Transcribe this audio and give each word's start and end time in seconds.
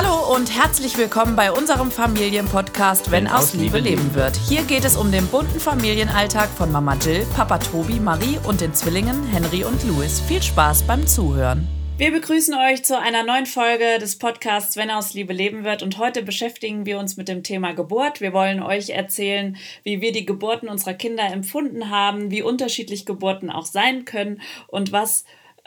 Hallo 0.00 0.32
und 0.32 0.56
herzlich 0.56 0.96
willkommen 0.96 1.34
bei 1.34 1.50
unserem 1.50 1.90
Familienpodcast 1.90 3.10
Wenn, 3.10 3.24
Wenn 3.24 3.32
aus 3.32 3.54
Liebe 3.54 3.80
leben 3.80 4.14
wird. 4.14 4.36
Hier 4.36 4.62
geht 4.62 4.84
es 4.84 4.96
um 4.96 5.10
den 5.10 5.26
bunten 5.26 5.58
Familienalltag 5.58 6.50
von 6.50 6.70
Mama 6.70 6.94
Jill, 6.94 7.26
Papa 7.34 7.58
Tobi, 7.58 7.98
Marie 7.98 8.38
und 8.46 8.60
den 8.60 8.72
Zwillingen 8.74 9.26
Henry 9.26 9.64
und 9.64 9.82
Louis. 9.82 10.20
Viel 10.20 10.40
Spaß 10.40 10.84
beim 10.84 11.04
Zuhören. 11.04 11.66
Wir 11.96 12.12
begrüßen 12.12 12.54
euch 12.54 12.84
zu 12.84 12.96
einer 12.96 13.24
neuen 13.24 13.46
Folge 13.46 13.98
des 13.98 14.18
Podcasts 14.18 14.76
Wenn 14.76 14.92
aus 14.92 15.14
Liebe 15.14 15.32
leben 15.32 15.64
wird 15.64 15.82
und 15.82 15.98
heute 15.98 16.22
beschäftigen 16.22 16.86
wir 16.86 17.00
uns 17.00 17.16
mit 17.16 17.26
dem 17.26 17.42
Thema 17.42 17.72
Geburt. 17.72 18.20
Wir 18.20 18.32
wollen 18.32 18.62
euch 18.62 18.90
erzählen, 18.90 19.56
wie 19.82 20.00
wir 20.00 20.12
die 20.12 20.26
Geburten 20.26 20.68
unserer 20.68 20.94
Kinder 20.94 21.24
empfunden 21.24 21.90
haben, 21.90 22.30
wie 22.30 22.42
unterschiedlich 22.42 23.04
Geburten 23.04 23.50
auch 23.50 23.66
sein 23.66 24.04
können 24.04 24.42
und 24.68 24.92
was 24.92 25.24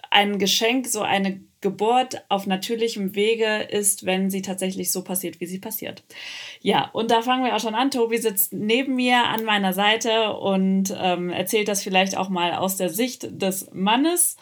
ein 0.10 0.40
Geschenk, 0.40 0.88
so 0.88 1.02
eine 1.02 1.42
Geburt 1.62 2.24
auf 2.28 2.48
natürlichem 2.48 3.16
Wege 3.16 3.68
ist, 3.70 4.06
wenn 4.06 4.30
sie 4.30 4.42
tatsächlich 4.42 4.92
so 4.92 5.04
passiert, 5.04 5.40
wie 5.40 5.46
sie 5.46 5.60
passiert. 5.60 6.04
Ja, 6.62 6.90
und 6.92 7.12
da 7.12 7.22
fangen 7.22 7.46
wir 7.46 7.56
auch 7.56 7.60
schon 7.60 7.76
an. 7.76 7.92
Tobi 7.92 8.18
sitzt 8.18 8.52
neben 8.52 8.96
mir 8.96 9.26
an 9.26 9.46
meiner 9.46 9.74
Seite 9.74 10.34
und 10.34 10.94
ähm, 11.00 11.30
erzählt 11.30 11.68
das 11.68 11.84
vielleicht 11.84 12.18
auch 12.18 12.30
mal 12.30 12.54
aus 12.54 12.78
der 12.78 12.90
Sicht 12.90 13.28
des 13.42 13.70
Mannes. 13.74 14.38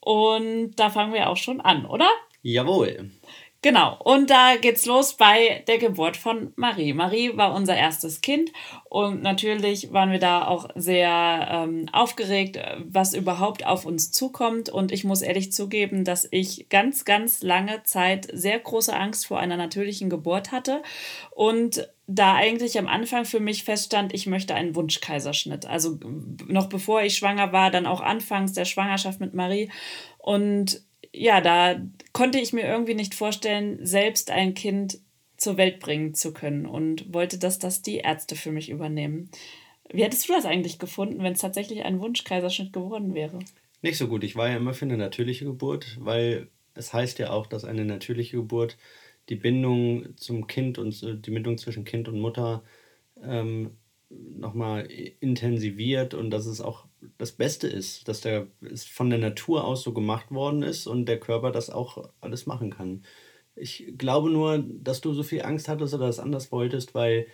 Und 0.00 0.76
da 0.76 0.90
fangen 0.90 1.12
wir 1.12 1.28
auch 1.28 1.36
schon 1.36 1.60
an, 1.60 1.84
oder? 1.84 2.08
Jawohl. 2.42 3.10
Genau, 3.62 3.98
und 4.02 4.30
da 4.30 4.56
geht's 4.56 4.86
los 4.86 5.18
bei 5.18 5.62
der 5.68 5.76
Geburt 5.76 6.16
von 6.16 6.54
Marie. 6.56 6.94
Marie 6.94 7.36
war 7.36 7.52
unser 7.52 7.76
erstes 7.76 8.22
Kind 8.22 8.50
und 8.88 9.20
natürlich 9.20 9.92
waren 9.92 10.10
wir 10.12 10.18
da 10.18 10.46
auch 10.46 10.70
sehr 10.76 11.46
ähm, 11.50 11.86
aufgeregt, 11.92 12.58
was 12.86 13.12
überhaupt 13.12 13.66
auf 13.66 13.84
uns 13.84 14.12
zukommt. 14.12 14.70
Und 14.70 14.92
ich 14.92 15.04
muss 15.04 15.20
ehrlich 15.20 15.52
zugeben, 15.52 16.04
dass 16.04 16.26
ich 16.30 16.70
ganz, 16.70 17.04
ganz 17.04 17.42
lange 17.42 17.82
Zeit 17.82 18.28
sehr 18.32 18.58
große 18.58 18.96
Angst 18.96 19.26
vor 19.26 19.38
einer 19.38 19.58
natürlichen 19.58 20.08
Geburt 20.08 20.52
hatte 20.52 20.82
und 21.30 21.86
da 22.06 22.34
eigentlich 22.34 22.78
am 22.78 22.88
Anfang 22.88 23.26
für 23.26 23.40
mich 23.40 23.64
feststand, 23.64 24.14
ich 24.14 24.26
möchte 24.26 24.54
einen 24.54 24.74
Wunschkaiserschnitt. 24.74 25.66
Also 25.66 26.00
noch 26.46 26.70
bevor 26.70 27.02
ich 27.02 27.14
schwanger 27.14 27.52
war, 27.52 27.70
dann 27.70 27.86
auch 27.86 28.00
anfangs 28.00 28.54
der 28.54 28.64
Schwangerschaft 28.64 29.20
mit 29.20 29.34
Marie. 29.34 29.70
Und 30.18 30.82
ja, 31.12 31.40
da 31.40 31.80
konnte 32.12 32.38
ich 32.38 32.52
mir 32.52 32.62
irgendwie 32.62 32.94
nicht 32.94 33.14
vorstellen, 33.14 33.84
selbst 33.84 34.30
ein 34.30 34.54
Kind 34.54 34.98
zur 35.36 35.56
Welt 35.56 35.80
bringen 35.80 36.14
zu 36.14 36.32
können 36.32 36.66
und 36.66 37.12
wollte, 37.12 37.38
dass 37.38 37.58
das 37.58 37.82
die 37.82 37.98
Ärzte 37.98 38.36
für 38.36 38.52
mich 38.52 38.70
übernehmen. 38.70 39.30
Wie 39.92 40.04
hättest 40.04 40.28
du 40.28 40.32
das 40.32 40.44
eigentlich 40.44 40.78
gefunden, 40.78 41.22
wenn 41.22 41.32
es 41.32 41.40
tatsächlich 41.40 41.84
ein 41.84 42.00
Wunschkaiserschnitt 42.00 42.72
geworden 42.72 43.14
wäre? 43.14 43.38
Nicht 43.82 43.96
so 43.96 44.06
gut. 44.06 44.22
Ich 44.22 44.36
war 44.36 44.48
ja 44.48 44.56
immer 44.56 44.74
für 44.74 44.84
eine 44.84 44.98
natürliche 44.98 45.46
Geburt, 45.46 45.96
weil 45.98 46.48
es 46.74 46.92
heißt 46.92 47.18
ja 47.18 47.30
auch, 47.30 47.46
dass 47.46 47.64
eine 47.64 47.84
natürliche 47.84 48.36
Geburt 48.36 48.76
die 49.28 49.36
Bindung 49.36 50.16
zum 50.16 50.46
Kind 50.46 50.78
und 50.78 51.26
die 51.26 51.30
Bindung 51.30 51.58
zwischen 51.58 51.84
Kind 51.84 52.08
und 52.08 52.20
Mutter 52.20 52.62
ähm, 53.22 53.76
nochmal 54.10 54.86
intensiviert 55.20 56.14
und 56.14 56.30
dass 56.30 56.46
es 56.46 56.60
auch 56.60 56.86
das 57.18 57.32
Beste 57.32 57.68
ist, 57.68 58.08
dass 58.08 58.20
der 58.20 58.48
es 58.60 58.84
von 58.84 59.08
der 59.08 59.18
Natur 59.18 59.64
aus 59.64 59.82
so 59.82 59.92
gemacht 59.92 60.30
worden 60.30 60.62
ist 60.62 60.86
und 60.86 61.06
der 61.06 61.20
Körper 61.20 61.52
das 61.52 61.70
auch 61.70 62.10
alles 62.20 62.46
machen 62.46 62.70
kann. 62.70 63.04
Ich 63.54 63.94
glaube 63.96 64.30
nur, 64.30 64.58
dass 64.58 65.00
du 65.00 65.12
so 65.12 65.22
viel 65.22 65.42
Angst 65.42 65.68
hattest 65.68 65.94
oder 65.94 66.06
das 66.06 66.18
anders 66.18 66.50
wolltest, 66.50 66.94
weil 66.94 67.26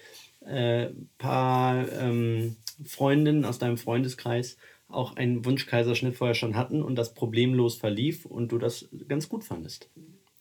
ein 0.45 0.55
äh, 0.55 0.93
paar 1.19 1.91
ähm, 1.93 2.57
Freundinnen 2.85 3.45
aus 3.45 3.59
deinem 3.59 3.79
Freundeskreis 3.79 4.57
auch 4.89 5.17
einen 5.17 5.45
Wunschkaiserschnitt 5.45 6.17
vorher 6.17 6.35
schon 6.35 6.57
hatten 6.57 6.83
und 6.83 6.97
das 6.97 7.15
problemlos 7.15 7.77
verlief 7.77 8.25
und 8.27 8.53
du 8.53 8.59
das 8.59 8.89
ganz 9.09 9.29
gut 9.29 9.45
fandest. 9.45 9.91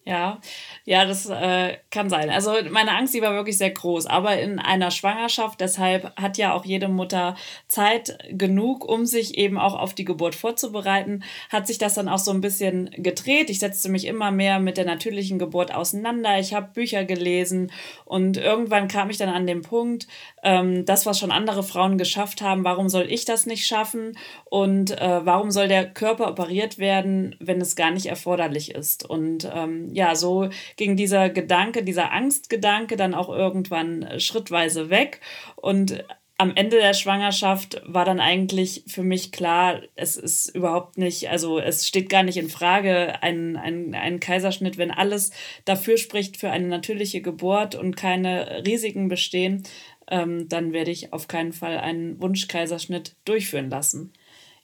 Ja, 0.07 0.39
ja, 0.83 1.03
das 1.03 1.27
äh, 1.27 1.77
kann 1.89 2.11
sein. 2.11 2.29
Also 2.29 2.53
meine 2.69 2.91
Angst, 2.95 3.15
die 3.15 3.23
war 3.23 3.33
wirklich 3.33 3.57
sehr 3.57 3.71
groß. 3.71 4.05
Aber 4.05 4.39
in 4.39 4.59
einer 4.59 4.91
Schwangerschaft, 4.91 5.59
deshalb 5.59 6.15
hat 6.15 6.37
ja 6.37 6.53
auch 6.53 6.63
jede 6.63 6.87
Mutter 6.89 7.35
Zeit 7.67 8.15
genug, 8.29 8.85
um 8.85 9.07
sich 9.07 9.35
eben 9.35 9.57
auch 9.57 9.73
auf 9.73 9.95
die 9.95 10.05
Geburt 10.05 10.35
vorzubereiten, 10.35 11.23
hat 11.49 11.65
sich 11.65 11.79
das 11.79 11.95
dann 11.95 12.07
auch 12.07 12.19
so 12.19 12.29
ein 12.29 12.41
bisschen 12.41 12.91
gedreht. 12.91 13.49
Ich 13.49 13.57
setzte 13.57 13.89
mich 13.89 14.05
immer 14.05 14.29
mehr 14.29 14.59
mit 14.59 14.77
der 14.77 14.85
natürlichen 14.85 15.39
Geburt 15.39 15.73
auseinander. 15.73 16.37
Ich 16.37 16.53
habe 16.53 16.69
Bücher 16.71 17.03
gelesen 17.03 17.71
und 18.05 18.37
irgendwann 18.37 18.87
kam 18.87 19.09
ich 19.09 19.17
dann 19.17 19.29
an 19.29 19.47
den 19.47 19.63
Punkt, 19.63 20.05
ähm, 20.43 20.85
das, 20.85 21.07
was 21.07 21.17
schon 21.17 21.31
andere 21.31 21.63
Frauen 21.63 21.97
geschafft 21.97 22.43
haben, 22.43 22.63
warum 22.63 22.89
soll 22.89 23.07
ich 23.09 23.25
das 23.25 23.47
nicht 23.47 23.65
schaffen? 23.65 24.15
Und 24.45 24.91
äh, 24.91 25.25
warum 25.25 25.49
soll 25.49 25.67
der 25.67 25.91
Körper 25.91 26.29
operiert 26.29 26.77
werden, 26.77 27.35
wenn 27.39 27.59
es 27.59 27.75
gar 27.75 27.89
nicht 27.89 28.05
erforderlich 28.05 28.75
ist? 28.75 29.09
Und 29.09 29.49
ähm, 29.51 29.94
ja, 29.95 30.13
so 30.13 30.49
ging 30.75 30.97
dieser 30.97 31.29
Gedanke, 31.29 31.83
dieser 31.83 32.11
Angstgedanke 32.11 32.97
dann 32.97 33.13
auch 33.13 33.29
irgendwann 33.29 34.03
äh, 34.03 34.19
schrittweise 34.19 34.89
weg. 34.89 35.21
Und 35.55 36.03
am 36.37 36.53
Ende 36.53 36.77
der 36.77 36.93
Schwangerschaft 36.93 37.81
war 37.85 38.03
dann 38.03 38.19
eigentlich 38.19 38.83
für 38.87 39.03
mich 39.03 39.31
klar, 39.31 39.81
es 39.95 40.17
ist 40.17 40.53
überhaupt 40.53 40.97
nicht, 40.97 41.29
also 41.29 41.59
es 41.59 41.87
steht 41.87 42.09
gar 42.09 42.23
nicht 42.23 42.35
in 42.35 42.49
Frage, 42.49 43.23
ein, 43.23 43.55
ein, 43.55 43.95
ein 43.95 44.19
Kaiserschnitt, 44.19 44.77
wenn 44.77 44.91
alles 44.91 45.31
dafür 45.63 45.97
spricht 45.97 46.35
für 46.35 46.49
eine 46.49 46.67
natürliche 46.67 47.21
Geburt 47.21 47.75
und 47.75 47.95
keine 47.95 48.65
Risiken 48.67 49.07
bestehen, 49.07 49.63
ähm, 50.09 50.49
dann 50.49 50.73
werde 50.73 50.91
ich 50.91 51.13
auf 51.13 51.29
keinen 51.29 51.53
Fall 51.53 51.77
einen 51.77 52.21
Wunschkaiserschnitt 52.21 53.15
durchführen 53.23 53.69
lassen. 53.69 54.11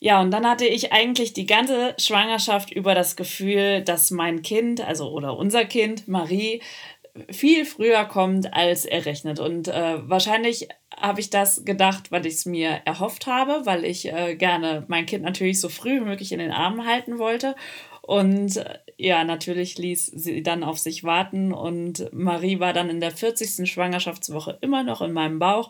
Ja, 0.03 0.19
und 0.19 0.31
dann 0.31 0.47
hatte 0.47 0.65
ich 0.65 0.91
eigentlich 0.91 1.33
die 1.33 1.45
ganze 1.45 1.93
Schwangerschaft 1.99 2.71
über 2.71 2.95
das 2.95 3.15
Gefühl, 3.15 3.83
dass 3.83 4.09
mein 4.09 4.41
Kind, 4.41 4.81
also 4.81 5.11
oder 5.11 5.37
unser 5.37 5.63
Kind, 5.63 6.07
Marie, 6.07 6.59
viel 7.29 7.65
früher 7.65 8.05
kommt 8.05 8.51
als 8.51 8.85
errechnet. 8.85 9.39
Und 9.39 9.67
äh, 9.67 9.97
wahrscheinlich 10.09 10.69
habe 10.97 11.19
ich 11.19 11.29
das 11.29 11.65
gedacht, 11.65 12.11
weil 12.11 12.25
ich 12.25 12.33
es 12.33 12.45
mir 12.47 12.81
erhofft 12.85 13.27
habe, 13.27 13.61
weil 13.65 13.85
ich 13.85 14.11
äh, 14.11 14.35
gerne 14.35 14.85
mein 14.87 15.05
Kind 15.05 15.23
natürlich 15.23 15.61
so 15.61 15.69
früh 15.69 15.97
wie 15.99 16.05
möglich 16.05 16.31
in 16.31 16.39
den 16.39 16.51
Armen 16.51 16.87
halten 16.87 17.19
wollte. 17.19 17.55
Und 18.01 18.57
äh, 18.57 18.79
ja, 18.97 19.23
natürlich 19.23 19.77
ließ 19.77 20.07
sie 20.07 20.41
dann 20.41 20.63
auf 20.63 20.79
sich 20.79 21.03
warten 21.03 21.53
und 21.53 22.11
Marie 22.11 22.59
war 22.59 22.73
dann 22.73 22.89
in 22.89 23.01
der 23.01 23.11
40. 23.11 23.69
Schwangerschaftswoche 23.71 24.57
immer 24.61 24.83
noch 24.83 25.01
in 25.01 25.13
meinem 25.13 25.37
Bauch. 25.37 25.69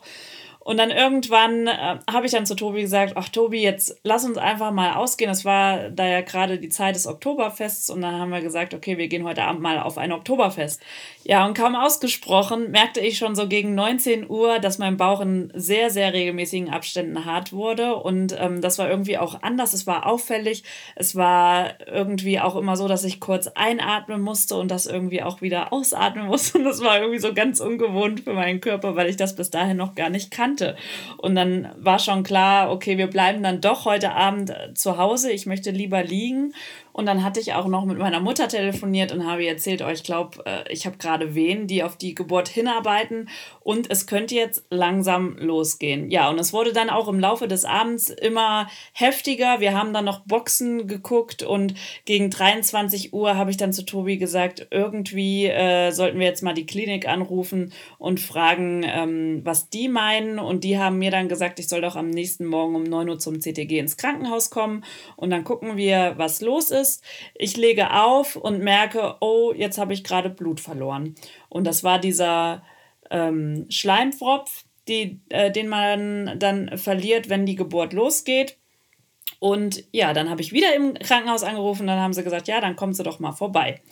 Und 0.64 0.76
dann 0.76 0.92
irgendwann 0.92 1.66
äh, 1.66 1.98
habe 2.08 2.26
ich 2.26 2.32
dann 2.32 2.46
zu 2.46 2.54
Tobi 2.54 2.82
gesagt, 2.82 3.14
ach 3.16 3.28
Tobi, 3.28 3.62
jetzt 3.62 3.98
lass 4.04 4.24
uns 4.24 4.38
einfach 4.38 4.70
mal 4.70 4.94
ausgehen. 4.94 5.30
Es 5.30 5.44
war 5.44 5.90
da 5.90 6.06
ja 6.06 6.20
gerade 6.20 6.58
die 6.58 6.68
Zeit 6.68 6.94
des 6.94 7.08
Oktoberfests 7.08 7.90
und 7.90 8.02
dann 8.02 8.18
haben 8.18 8.30
wir 8.30 8.40
gesagt, 8.40 8.72
okay, 8.72 8.96
wir 8.96 9.08
gehen 9.08 9.24
heute 9.24 9.42
Abend 9.42 9.60
mal 9.60 9.80
auf 9.80 9.98
ein 9.98 10.12
Oktoberfest. 10.12 10.80
Ja, 11.24 11.44
und 11.46 11.56
kaum 11.56 11.74
ausgesprochen 11.74 12.70
merkte 12.70 13.00
ich 13.00 13.18
schon 13.18 13.34
so 13.34 13.48
gegen 13.48 13.74
19 13.74 14.30
Uhr, 14.30 14.60
dass 14.60 14.78
mein 14.78 14.96
Bauch 14.96 15.20
in 15.20 15.52
sehr, 15.54 15.90
sehr 15.90 16.12
regelmäßigen 16.12 16.70
Abständen 16.70 17.24
hart 17.24 17.52
wurde 17.52 17.96
und 17.96 18.36
ähm, 18.38 18.60
das 18.60 18.78
war 18.78 18.88
irgendwie 18.88 19.18
auch 19.18 19.42
anders. 19.42 19.72
Es 19.72 19.88
war 19.88 20.06
auffällig. 20.06 20.62
Es 20.94 21.16
war 21.16 21.74
irgendwie 21.88 22.38
auch 22.38 22.54
immer 22.54 22.76
so, 22.76 22.86
dass 22.86 23.02
ich 23.02 23.18
kurz 23.18 23.48
einatmen 23.48 24.20
musste 24.20 24.56
und 24.56 24.70
das 24.70 24.86
irgendwie 24.86 25.22
auch 25.24 25.42
wieder 25.42 25.72
ausatmen 25.72 26.26
musste 26.26 26.58
und 26.58 26.64
das 26.64 26.82
war 26.82 27.00
irgendwie 27.00 27.20
so 27.20 27.34
ganz 27.34 27.58
ungewohnt 27.58 28.20
für 28.20 28.32
meinen 28.32 28.60
Körper, 28.60 28.94
weil 28.94 29.08
ich 29.08 29.16
das 29.16 29.34
bis 29.34 29.50
dahin 29.50 29.76
noch 29.76 29.96
gar 29.96 30.08
nicht 30.08 30.30
kannte 30.30 30.51
kannte. 30.52 30.76
Und 31.18 31.34
dann 31.34 31.68
war 31.76 31.98
schon 31.98 32.22
klar, 32.22 32.70
okay, 32.70 32.98
wir 32.98 33.06
bleiben 33.06 33.42
dann 33.42 33.60
doch 33.60 33.84
heute 33.84 34.12
Abend 34.12 34.50
äh, 34.50 34.74
zu 34.74 34.98
Hause. 34.98 35.32
Ich 35.32 35.46
möchte 35.46 35.70
lieber 35.70 36.02
liegen. 36.02 36.54
Und 36.92 37.06
dann 37.06 37.24
hatte 37.24 37.40
ich 37.40 37.54
auch 37.54 37.66
noch 37.66 37.84
mit 37.84 37.98
meiner 37.98 38.20
Mutter 38.20 38.48
telefoniert 38.48 39.12
und 39.12 39.26
habe 39.26 39.46
erzählt, 39.46 39.82
oh, 39.82 39.88
ich 39.88 40.02
glaube, 40.02 40.44
äh, 40.44 40.70
ich 40.72 40.86
habe 40.86 40.98
gerade 40.98 41.34
Wehen, 41.34 41.66
die 41.66 41.82
auf 41.82 41.96
die 41.96 42.14
Geburt 42.14 42.48
hinarbeiten 42.48 43.28
und 43.60 43.90
es 43.90 44.06
könnte 44.06 44.34
jetzt 44.34 44.64
langsam 44.70 45.36
losgehen. 45.38 46.10
Ja, 46.10 46.28
und 46.28 46.38
es 46.38 46.52
wurde 46.52 46.72
dann 46.72 46.90
auch 46.90 47.08
im 47.08 47.18
Laufe 47.20 47.48
des 47.48 47.64
Abends 47.64 48.10
immer 48.10 48.68
heftiger. 48.92 49.60
Wir 49.60 49.74
haben 49.74 49.92
dann 49.92 50.04
noch 50.04 50.20
Boxen 50.20 50.86
geguckt 50.86 51.42
und 51.42 51.74
gegen 52.04 52.30
23 52.30 53.12
Uhr 53.12 53.36
habe 53.36 53.50
ich 53.50 53.56
dann 53.56 53.72
zu 53.72 53.84
Tobi 53.84 54.18
gesagt, 54.18 54.66
irgendwie 54.70 55.46
äh, 55.46 55.90
sollten 55.92 56.18
wir 56.18 56.26
jetzt 56.26 56.42
mal 56.42 56.54
die 56.54 56.66
Klinik 56.66 57.08
anrufen 57.08 57.72
und 57.98 58.20
fragen, 58.20 58.84
ähm, 58.86 59.40
was 59.44 59.70
die 59.70 59.88
meinen. 59.88 60.38
Und 60.38 60.64
die 60.64 60.78
haben 60.78 60.98
mir 60.98 61.10
dann 61.10 61.28
gesagt, 61.28 61.58
ich 61.58 61.68
soll 61.68 61.80
doch 61.80 61.96
am 61.96 62.10
nächsten 62.10 62.44
Morgen 62.44 62.74
um 62.74 62.84
9 62.84 63.08
Uhr 63.08 63.18
zum 63.18 63.40
CTG 63.40 63.78
ins 63.78 63.96
Krankenhaus 63.96 64.50
kommen 64.50 64.84
und 65.16 65.30
dann 65.30 65.44
gucken 65.44 65.76
wir, 65.76 66.14
was 66.16 66.40
los 66.40 66.70
ist 66.70 66.81
ist. 66.82 67.02
Ich 67.34 67.56
lege 67.56 67.92
auf 67.92 68.36
und 68.36 68.60
merke, 68.60 69.16
oh, 69.20 69.52
jetzt 69.56 69.78
habe 69.78 69.92
ich 69.94 70.04
gerade 70.04 70.30
Blut 70.30 70.60
verloren. 70.60 71.14
Und 71.48 71.64
das 71.66 71.84
war 71.84 71.98
dieser 71.98 72.62
ähm, 73.10 73.66
Schleimpfropf, 73.68 74.64
die, 74.88 75.20
äh, 75.28 75.50
den 75.50 75.68
man 75.68 76.38
dann 76.38 76.76
verliert, 76.76 77.28
wenn 77.28 77.46
die 77.46 77.56
Geburt 77.56 77.92
losgeht. 77.92 78.58
Und 79.42 79.82
ja, 79.90 80.12
dann 80.12 80.30
habe 80.30 80.40
ich 80.40 80.52
wieder 80.52 80.72
im 80.76 80.94
Krankenhaus 80.94 81.42
angerufen, 81.42 81.88
dann 81.88 81.98
haben 81.98 82.12
sie 82.12 82.22
gesagt, 82.22 82.46
ja, 82.46 82.60
dann 82.60 82.76
kommen 82.76 82.94
Sie 82.94 83.02
doch 83.02 83.18
mal 83.18 83.32
vorbei. 83.32 83.82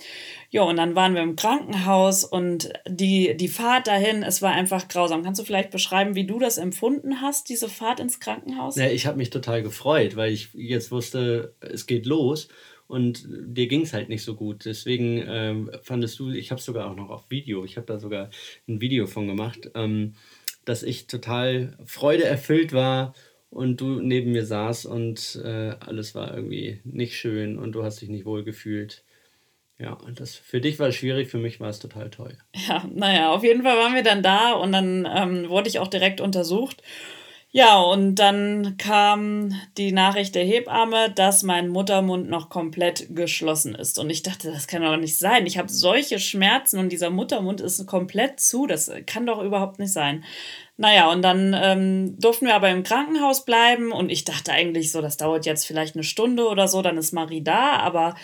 Ja, 0.51 0.63
und 0.63 0.77
dann 0.77 0.95
waren 0.95 1.17
wir 1.17 1.23
im 1.23 1.35
Krankenhaus 1.35 2.23
und 2.23 2.73
die, 2.87 3.37
die 3.37 3.49
Fahrt 3.49 3.89
dahin, 3.89 4.23
es 4.23 4.43
war 4.43 4.53
einfach 4.53 4.87
grausam. 4.87 5.25
Kannst 5.25 5.41
du 5.41 5.45
vielleicht 5.45 5.73
beschreiben, 5.73 6.15
wie 6.15 6.25
du 6.25 6.39
das 6.39 6.57
empfunden 6.57 7.21
hast, 7.21 7.49
diese 7.49 7.69
Fahrt 7.69 7.99
ins 7.99 8.21
Krankenhaus? 8.21 8.77
Ja, 8.77 8.87
ich 8.87 9.07
habe 9.07 9.17
mich 9.17 9.31
total 9.31 9.65
gefreut, 9.65 10.15
weil 10.15 10.33
ich 10.33 10.51
jetzt 10.55 10.93
wusste, 10.93 11.57
es 11.59 11.89
geht 11.89 12.07
los. 12.07 12.47
Und 12.91 13.25
dir 13.29 13.69
ging 13.69 13.83
es 13.83 13.93
halt 13.93 14.09
nicht 14.09 14.25
so 14.25 14.35
gut. 14.35 14.65
Deswegen 14.65 15.19
äh, 15.19 15.79
fandest 15.83 16.19
du, 16.19 16.31
ich 16.31 16.51
habe 16.51 16.61
sogar 16.61 16.91
auch 16.91 16.97
noch 16.97 17.09
auf 17.09 17.31
Video, 17.31 17.65
ich 17.65 17.77
habe 17.77 17.87
da 17.87 18.01
sogar 18.01 18.31
ein 18.69 18.81
Video 18.81 19.07
von 19.07 19.29
gemacht, 19.29 19.71
ähm, 19.75 20.15
dass 20.65 20.83
ich 20.83 21.07
total 21.07 21.79
freudeerfüllt 21.85 22.73
war 22.73 23.15
und 23.49 23.81
du 23.81 24.01
neben 24.01 24.33
mir 24.33 24.45
saß 24.45 24.87
und 24.87 25.41
äh, 25.45 25.77
alles 25.79 26.17
war 26.17 26.35
irgendwie 26.35 26.81
nicht 26.85 27.17
schön 27.17 27.59
und 27.59 27.73
du 27.73 27.85
hast 27.85 28.01
dich 28.01 28.09
nicht 28.09 28.25
wohl 28.25 28.43
gefühlt. 28.43 29.05
Ja, 29.79 29.93
und 29.93 30.19
das 30.19 30.35
für 30.35 30.61
dich 30.61 30.81
war 30.81 30.89
es 30.89 30.97
schwierig, 30.97 31.29
für 31.29 31.39
mich 31.39 31.61
war 31.61 31.71
es 31.71 31.79
total 31.79 32.11
toll. 32.11 32.37
Ja, 32.69 32.85
naja, 32.93 33.31
auf 33.31 33.45
jeden 33.45 33.63
Fall 33.63 33.79
waren 33.79 33.95
wir 33.95 34.03
dann 34.03 34.23
da 34.23 34.53
und 34.53 34.73
dann 34.73 35.09
ähm, 35.09 35.49
wurde 35.49 35.69
ich 35.69 35.79
auch 35.79 35.89
direkt 35.89 36.21
untersucht. 36.21 36.83
Ja, 37.53 37.81
und 37.81 38.15
dann 38.15 38.77
kam 38.79 39.53
die 39.77 39.91
Nachricht 39.91 40.37
der 40.37 40.45
Hebamme, 40.45 41.11
dass 41.11 41.43
mein 41.43 41.69
Muttermund 41.69 42.29
noch 42.31 42.49
komplett 42.49 43.09
geschlossen 43.17 43.75
ist. 43.75 43.99
Und 43.99 44.09
ich 44.09 44.23
dachte, 44.23 44.53
das 44.53 44.69
kann 44.69 44.83
doch 44.83 44.97
nicht 44.97 45.19
sein. 45.19 45.47
Ich 45.47 45.59
habe 45.59 45.69
solche 45.69 46.21
Schmerzen 46.21 46.79
und 46.79 46.91
dieser 46.93 47.11
Muttermund 47.11 47.61
ist 47.61 47.85
komplett 47.89 48.39
zu. 48.39 48.69
Das 48.69 48.89
kann 49.07 49.27
doch 49.27 49.43
überhaupt 49.43 49.81
nicht 49.81 49.93
sein. 49.93 50.23
Naja, 50.81 51.13
und 51.13 51.21
dann 51.21 51.55
ähm, 51.63 52.19
durften 52.19 52.47
wir 52.47 52.55
aber 52.55 52.71
im 52.71 52.85
Krankenhaus 52.85 53.45
bleiben 53.45 53.93
und 53.93 54.11
ich 54.11 54.25
dachte 54.25 54.51
eigentlich 54.51 54.91
so, 54.91 55.03
das 55.03 55.19
dauert 55.19 55.45
jetzt 55.45 55.67
vielleicht 55.67 55.95
eine 55.95 56.05
Stunde 56.05 56.49
oder 56.49 56.69
so, 56.69 56.81
dann 56.81 56.97
ist 56.97 57.13
Marie 57.13 57.45
da, 57.45 57.77
aber 57.77 58.15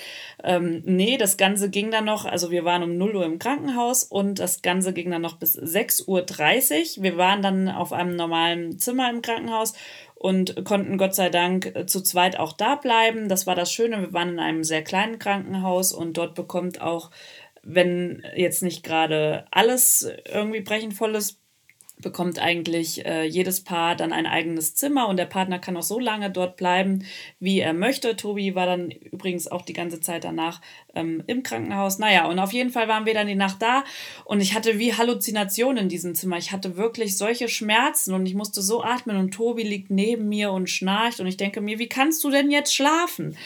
ähm, 0.42 0.82
nee, 0.86 1.18
das 1.18 1.36
Ganze 1.36 1.68
ging 1.68 1.90
dann 1.90 2.06
noch, 2.06 2.24
also 2.24 2.50
wir 2.50 2.64
waren 2.64 2.82
um 2.82 2.96
0 2.96 3.16
Uhr 3.16 3.26
im 3.26 3.38
Krankenhaus 3.38 4.04
und 4.04 4.38
das 4.38 4.62
Ganze 4.62 4.94
ging 4.94 5.10
dann 5.10 5.20
noch 5.20 5.36
bis 5.36 5.58
6.30 5.58 6.96
Uhr. 6.96 7.02
Wir 7.02 7.18
waren 7.18 7.42
dann 7.42 7.68
auf 7.68 7.92
einem 7.92 8.16
normalen 8.16 8.78
Zimmer 8.78 9.10
im 9.10 9.20
Krankenhaus 9.20 9.74
und 10.14 10.64
konnten 10.64 10.96
Gott 10.96 11.14
sei 11.14 11.28
Dank 11.28 11.66
äh, 11.74 11.84
zu 11.84 12.02
zweit 12.02 12.38
auch 12.38 12.54
da 12.54 12.76
bleiben. 12.76 13.28
Das 13.28 13.46
war 13.46 13.54
das 13.54 13.70
Schöne, 13.70 14.00
wir 14.00 14.14
waren 14.14 14.30
in 14.30 14.40
einem 14.40 14.64
sehr 14.64 14.82
kleinen 14.82 15.18
Krankenhaus 15.18 15.92
und 15.92 16.16
dort 16.16 16.34
bekommt 16.34 16.80
auch, 16.80 17.10
wenn 17.62 18.22
jetzt 18.34 18.62
nicht 18.62 18.82
gerade 18.82 19.44
alles 19.50 20.08
irgendwie 20.24 20.62
brechenvolles 20.62 21.38
bekommt 22.02 22.38
eigentlich 22.38 23.06
äh, 23.06 23.25
jedes 23.25 23.64
Paar 23.64 23.96
dann 23.96 24.12
ein 24.12 24.26
eigenes 24.26 24.75
Zimmer 24.75 25.08
und 25.08 25.16
der 25.16 25.25
Partner 25.25 25.58
kann 25.58 25.76
auch 25.78 25.82
so 25.82 25.98
lange 25.98 26.31
dort 26.31 26.56
bleiben, 26.56 27.06
wie 27.40 27.60
er 27.60 27.72
möchte. 27.72 28.16
Tobi 28.16 28.54
war 28.54 28.66
dann 28.66 28.90
übrigens 28.90 29.50
auch 29.50 29.62
die 29.62 29.72
ganze 29.72 30.00
Zeit 30.00 30.25
danach 30.25 30.60
ähm, 30.94 31.22
im 31.26 31.43
Krankenhaus. 31.43 31.98
Naja, 31.98 32.28
und 32.28 32.38
auf 32.38 32.52
jeden 32.52 32.70
Fall 32.70 32.87
waren 32.88 33.06
wir 33.06 33.14
dann 33.14 33.26
die 33.26 33.34
Nacht 33.34 33.62
da 33.62 33.82
und 34.26 34.43
ich 34.43 34.54
hatte 34.54 34.78
wie 34.78 34.93
Halluzinationen 34.93 35.84
in 35.84 35.88
diesem 35.88 36.14
Zimmer. 36.14 36.37
Ich 36.37 36.52
hatte 36.52 36.76
wirklich 36.76 37.16
solche 37.16 37.48
Schmerzen 37.48 38.12
und 38.12 38.26
ich 38.26 38.34
musste 38.34 38.60
so 38.60 38.82
atmen 38.82 39.16
und 39.16 39.32
Tobi 39.32 39.62
liegt 39.62 39.90
neben 39.90 40.28
mir 40.28 40.52
und 40.52 40.69
schnarcht 40.69 41.20
und 41.20 41.26
ich 41.26 41.38
denke 41.38 41.62
mir, 41.62 41.78
wie 41.78 41.88
kannst 41.88 42.22
du 42.25 42.31
denn 42.31 42.50
jetzt 42.50 42.75
schlafen? 42.75 43.37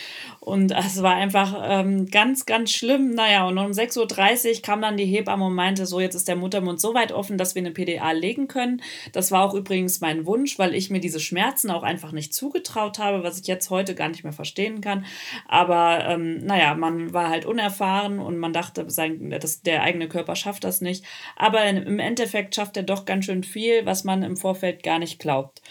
Und 0.41 0.73
es 0.73 1.03
war 1.03 1.15
einfach 1.15 1.63
ähm, 1.65 2.07
ganz, 2.07 2.47
ganz 2.47 2.73
schlimm. 2.73 3.15
Naja, 3.15 3.47
und 3.47 3.59
um 3.59 3.71
6.30 3.71 4.57
Uhr 4.57 4.63
kam 4.63 4.83
dann 4.83 4.97
die 4.97 5.05
Hebamme 5.05 5.47
und 5.47 5.55
meinte, 5.55 5.87
so 5.87 6.01
jetzt 6.01 6.15
ist 6.17 6.27
der 6.27 6.37
Muttermund 6.37 6.81
so 6.81 6.95
weit 6.95 7.13
offen, 7.13 7.39
dass 7.39 7.55
wir 7.55 7.63
eine 7.63 7.71
PDA 7.71 8.11
legen 8.13 8.40
können. 8.49 8.83
Das 9.13 9.31
war 9.31 9.45
auch 9.45 9.55
übrigens 9.55 10.01
mein 10.01 10.27
Wunsch, 10.27 10.59
weil 10.59 10.75
ich 10.75 10.91
mir 10.91 11.01
diese 11.01 11.21
Schmerzen 11.21 11.71
auch 11.71 11.83
einfach 11.83 12.13
nicht 12.13 12.35
zugetraut 12.35 12.99
habe, 12.99 13.23
was 13.23 13.41
ich 13.41 13.47
jetzt 13.47 13.71
heute 13.71 13.95
gar 13.95 14.09
nicht 14.09 14.25
mehr 14.25 14.33
verstehen 14.33 14.81
kann. 14.81 15.05
Aber 15.49 16.05
ähm, 16.07 16.39
naja, 16.45 16.75
man 16.75 17.13
war 17.13 17.29
halt 17.29 17.47
unerfahren 17.47 18.19
und 18.19 18.39
man 18.39 18.53
dachte, 18.53 18.89
sein, 18.91 19.31
das, 19.41 19.63
der 19.63 19.83
eigene 19.83 20.09
Körper 20.09 20.37
schafft 20.37 20.65
das 20.65 20.81
nicht. 20.81 21.05
Aber 21.37 21.65
im 21.65 21.99
Endeffekt 21.99 22.55
schafft 22.55 22.77
er 22.77 22.83
doch 22.83 23.05
ganz 23.05 23.25
schön 23.25 23.45
viel, 23.45 23.87
was 23.87 24.05
man 24.05 24.23
im 24.23 24.37
Vorfeld 24.37 24.83
gar 24.83 24.99
nicht 24.99 25.19
glaubt. 25.19 25.63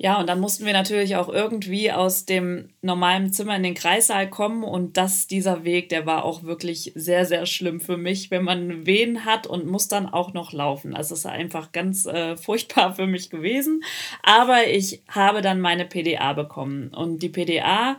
Ja, 0.00 0.20
und 0.20 0.28
dann 0.28 0.38
mussten 0.38 0.64
wir 0.64 0.72
natürlich 0.72 1.16
auch 1.16 1.28
irgendwie 1.28 1.90
aus 1.90 2.24
dem 2.24 2.68
normalen 2.82 3.32
Zimmer 3.32 3.56
in 3.56 3.64
den 3.64 3.74
Kreissaal 3.74 4.30
kommen. 4.30 4.62
Und 4.62 4.96
das, 4.96 5.26
dieser 5.26 5.64
Weg, 5.64 5.88
der 5.88 6.06
war 6.06 6.24
auch 6.24 6.44
wirklich 6.44 6.92
sehr, 6.94 7.24
sehr 7.24 7.46
schlimm 7.46 7.80
für 7.80 7.96
mich, 7.96 8.30
wenn 8.30 8.44
man 8.44 8.86
Wehen 8.86 9.24
hat 9.24 9.48
und 9.48 9.66
muss 9.66 9.88
dann 9.88 10.06
auch 10.06 10.32
noch 10.32 10.52
laufen. 10.52 10.94
Also 10.94 11.14
es 11.14 11.20
ist 11.20 11.26
einfach 11.26 11.72
ganz 11.72 12.06
äh, 12.06 12.36
furchtbar 12.36 12.94
für 12.94 13.08
mich 13.08 13.28
gewesen. 13.28 13.82
Aber 14.22 14.68
ich 14.68 15.02
habe 15.08 15.42
dann 15.42 15.60
meine 15.60 15.84
PDA 15.84 16.32
bekommen. 16.32 16.94
Und 16.94 17.20
die 17.20 17.28
PDA 17.28 17.96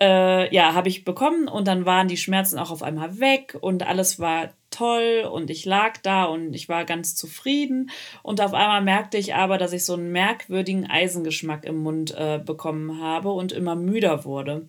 äh, 0.00 0.54
ja, 0.54 0.74
habe 0.74 0.88
ich 0.88 1.04
bekommen. 1.04 1.48
Und 1.48 1.66
dann 1.66 1.84
waren 1.84 2.06
die 2.06 2.16
Schmerzen 2.18 2.56
auch 2.56 2.70
auf 2.70 2.84
einmal 2.84 3.18
weg. 3.18 3.58
Und 3.60 3.84
alles 3.84 4.20
war 4.20 4.52
toll 4.72 5.28
und 5.30 5.50
ich 5.50 5.64
lag 5.64 5.98
da 5.98 6.24
und 6.24 6.54
ich 6.54 6.68
war 6.68 6.84
ganz 6.84 7.14
zufrieden 7.14 7.90
und 8.22 8.40
auf 8.40 8.54
einmal 8.54 8.82
merkte 8.82 9.18
ich 9.18 9.34
aber, 9.34 9.58
dass 9.58 9.72
ich 9.72 9.84
so 9.84 9.94
einen 9.94 10.10
merkwürdigen 10.10 10.88
Eisengeschmack 10.88 11.64
im 11.64 11.78
Mund 11.78 12.14
äh, 12.16 12.40
bekommen 12.44 13.00
habe 13.00 13.30
und 13.30 13.52
immer 13.52 13.76
müder 13.76 14.24
wurde. 14.24 14.66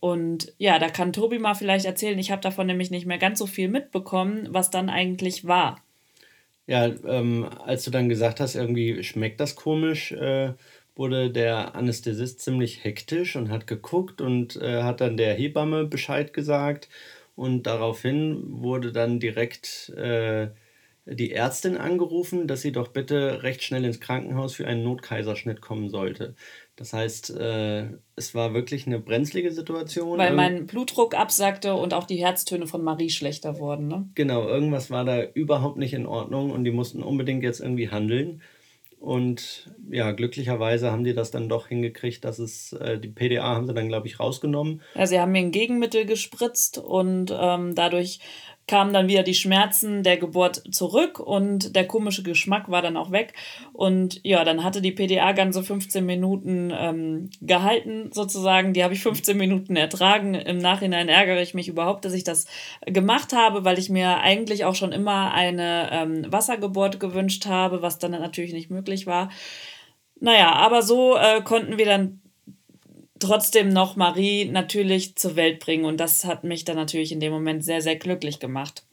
Und 0.00 0.52
ja, 0.58 0.78
da 0.78 0.88
kann 0.88 1.12
Tobi 1.12 1.38
mal 1.38 1.54
vielleicht 1.54 1.86
erzählen, 1.86 2.18
ich 2.18 2.30
habe 2.30 2.42
davon 2.42 2.66
nämlich 2.66 2.90
nicht 2.90 3.06
mehr 3.06 3.18
ganz 3.18 3.38
so 3.38 3.46
viel 3.46 3.68
mitbekommen, 3.68 4.48
was 4.50 4.70
dann 4.70 4.90
eigentlich 4.90 5.46
war. 5.46 5.82
Ja, 6.66 6.86
ähm, 6.86 7.48
als 7.64 7.84
du 7.84 7.90
dann 7.90 8.08
gesagt 8.08 8.40
hast, 8.40 8.56
irgendwie 8.56 9.04
schmeckt 9.04 9.40
das 9.40 9.54
komisch, 9.54 10.12
äh, 10.12 10.52
wurde 10.96 11.30
der 11.30 11.74
Anästhesist 11.74 12.40
ziemlich 12.40 12.82
hektisch 12.82 13.36
und 13.36 13.50
hat 13.50 13.66
geguckt 13.66 14.20
und 14.20 14.56
äh, 14.56 14.82
hat 14.82 15.00
dann 15.00 15.16
der 15.16 15.34
Hebamme 15.34 15.84
Bescheid 15.84 16.32
gesagt. 16.32 16.88
Und 17.36 17.64
daraufhin 17.64 18.42
wurde 18.48 18.92
dann 18.92 19.20
direkt 19.20 19.90
äh, 19.90 20.48
die 21.04 21.32
Ärztin 21.32 21.76
angerufen, 21.76 22.48
dass 22.48 22.62
sie 22.62 22.72
doch 22.72 22.88
bitte 22.88 23.44
recht 23.44 23.62
schnell 23.62 23.84
ins 23.84 24.00
Krankenhaus 24.00 24.54
für 24.54 24.66
einen 24.66 24.82
Notkaiserschnitt 24.82 25.60
kommen 25.60 25.88
sollte. 25.88 26.34
Das 26.74 26.92
heißt, 26.92 27.36
äh, 27.38 27.90
es 28.16 28.34
war 28.34 28.54
wirklich 28.54 28.86
eine 28.86 28.98
brenzlige 28.98 29.52
Situation. 29.52 30.18
Weil 30.18 30.34
mein 30.34 30.66
Blutdruck 30.66 31.14
absackte 31.14 31.74
und 31.74 31.94
auch 31.94 32.04
die 32.04 32.16
Herztöne 32.16 32.66
von 32.66 32.82
Marie 32.82 33.10
schlechter 33.10 33.58
wurden. 33.58 33.86
Ne? 33.86 34.08
Genau, 34.14 34.48
irgendwas 34.48 34.90
war 34.90 35.04
da 35.04 35.22
überhaupt 35.22 35.76
nicht 35.76 35.94
in 35.94 36.06
Ordnung 36.06 36.50
und 36.50 36.64
die 36.64 36.72
mussten 36.72 37.02
unbedingt 37.02 37.44
jetzt 37.44 37.60
irgendwie 37.60 37.90
handeln. 37.90 38.42
Und 39.06 39.70
ja, 39.88 40.10
glücklicherweise 40.10 40.90
haben 40.90 41.04
die 41.04 41.14
das 41.14 41.30
dann 41.30 41.48
doch 41.48 41.68
hingekriegt, 41.68 42.24
dass 42.24 42.40
es, 42.40 42.72
äh, 42.72 42.98
die 42.98 43.06
PDA 43.06 43.54
haben 43.54 43.68
sie 43.68 43.72
dann, 43.72 43.86
glaube 43.86 44.08
ich, 44.08 44.18
rausgenommen. 44.18 44.82
Ja, 44.96 45.06
sie 45.06 45.20
haben 45.20 45.30
mir 45.30 45.38
ein 45.38 45.52
Gegenmittel 45.52 46.06
gespritzt 46.06 46.78
und 46.78 47.32
ähm, 47.32 47.76
dadurch 47.76 48.18
kamen 48.66 48.92
dann 48.92 49.08
wieder 49.08 49.22
die 49.22 49.34
Schmerzen 49.34 50.02
der 50.02 50.16
Geburt 50.16 50.62
zurück 50.74 51.20
und 51.20 51.76
der 51.76 51.86
komische 51.86 52.22
Geschmack 52.22 52.68
war 52.68 52.82
dann 52.82 52.96
auch 52.96 53.12
weg. 53.12 53.34
Und 53.72 54.20
ja, 54.24 54.44
dann 54.44 54.64
hatte 54.64 54.82
die 54.82 54.92
PDA 54.92 55.32
ganze 55.32 55.62
15 55.62 56.04
Minuten 56.04 56.72
ähm, 56.76 57.30
gehalten, 57.40 58.10
sozusagen. 58.12 58.72
Die 58.72 58.82
habe 58.82 58.94
ich 58.94 59.00
15 59.00 59.36
Minuten 59.36 59.76
ertragen. 59.76 60.34
Im 60.34 60.58
Nachhinein 60.58 61.08
ärgere 61.08 61.40
ich 61.40 61.54
mich 61.54 61.68
überhaupt, 61.68 62.04
dass 62.04 62.12
ich 62.12 62.24
das 62.24 62.46
gemacht 62.84 63.32
habe, 63.32 63.64
weil 63.64 63.78
ich 63.78 63.88
mir 63.88 64.18
eigentlich 64.18 64.64
auch 64.64 64.74
schon 64.74 64.92
immer 64.92 65.32
eine 65.32 65.90
ähm, 65.92 66.32
Wassergeburt 66.32 66.98
gewünscht 66.98 67.46
habe, 67.46 67.82
was 67.82 67.98
dann 67.98 68.10
natürlich 68.10 68.52
nicht 68.52 68.70
möglich 68.70 69.06
war. 69.06 69.30
Naja, 70.18 70.52
aber 70.52 70.82
so 70.82 71.16
äh, 71.16 71.42
konnten 71.42 71.78
wir 71.78 71.86
dann 71.86 72.20
trotzdem 73.18 73.68
noch 73.68 73.96
Marie 73.96 74.46
natürlich 74.46 75.16
zur 75.16 75.36
Welt 75.36 75.60
bringen. 75.60 75.84
Und 75.84 75.98
das 75.98 76.24
hat 76.24 76.44
mich 76.44 76.64
dann 76.64 76.76
natürlich 76.76 77.12
in 77.12 77.20
dem 77.20 77.32
Moment 77.32 77.64
sehr, 77.64 77.80
sehr 77.80 77.96
glücklich 77.96 78.38
gemacht. 78.38 78.84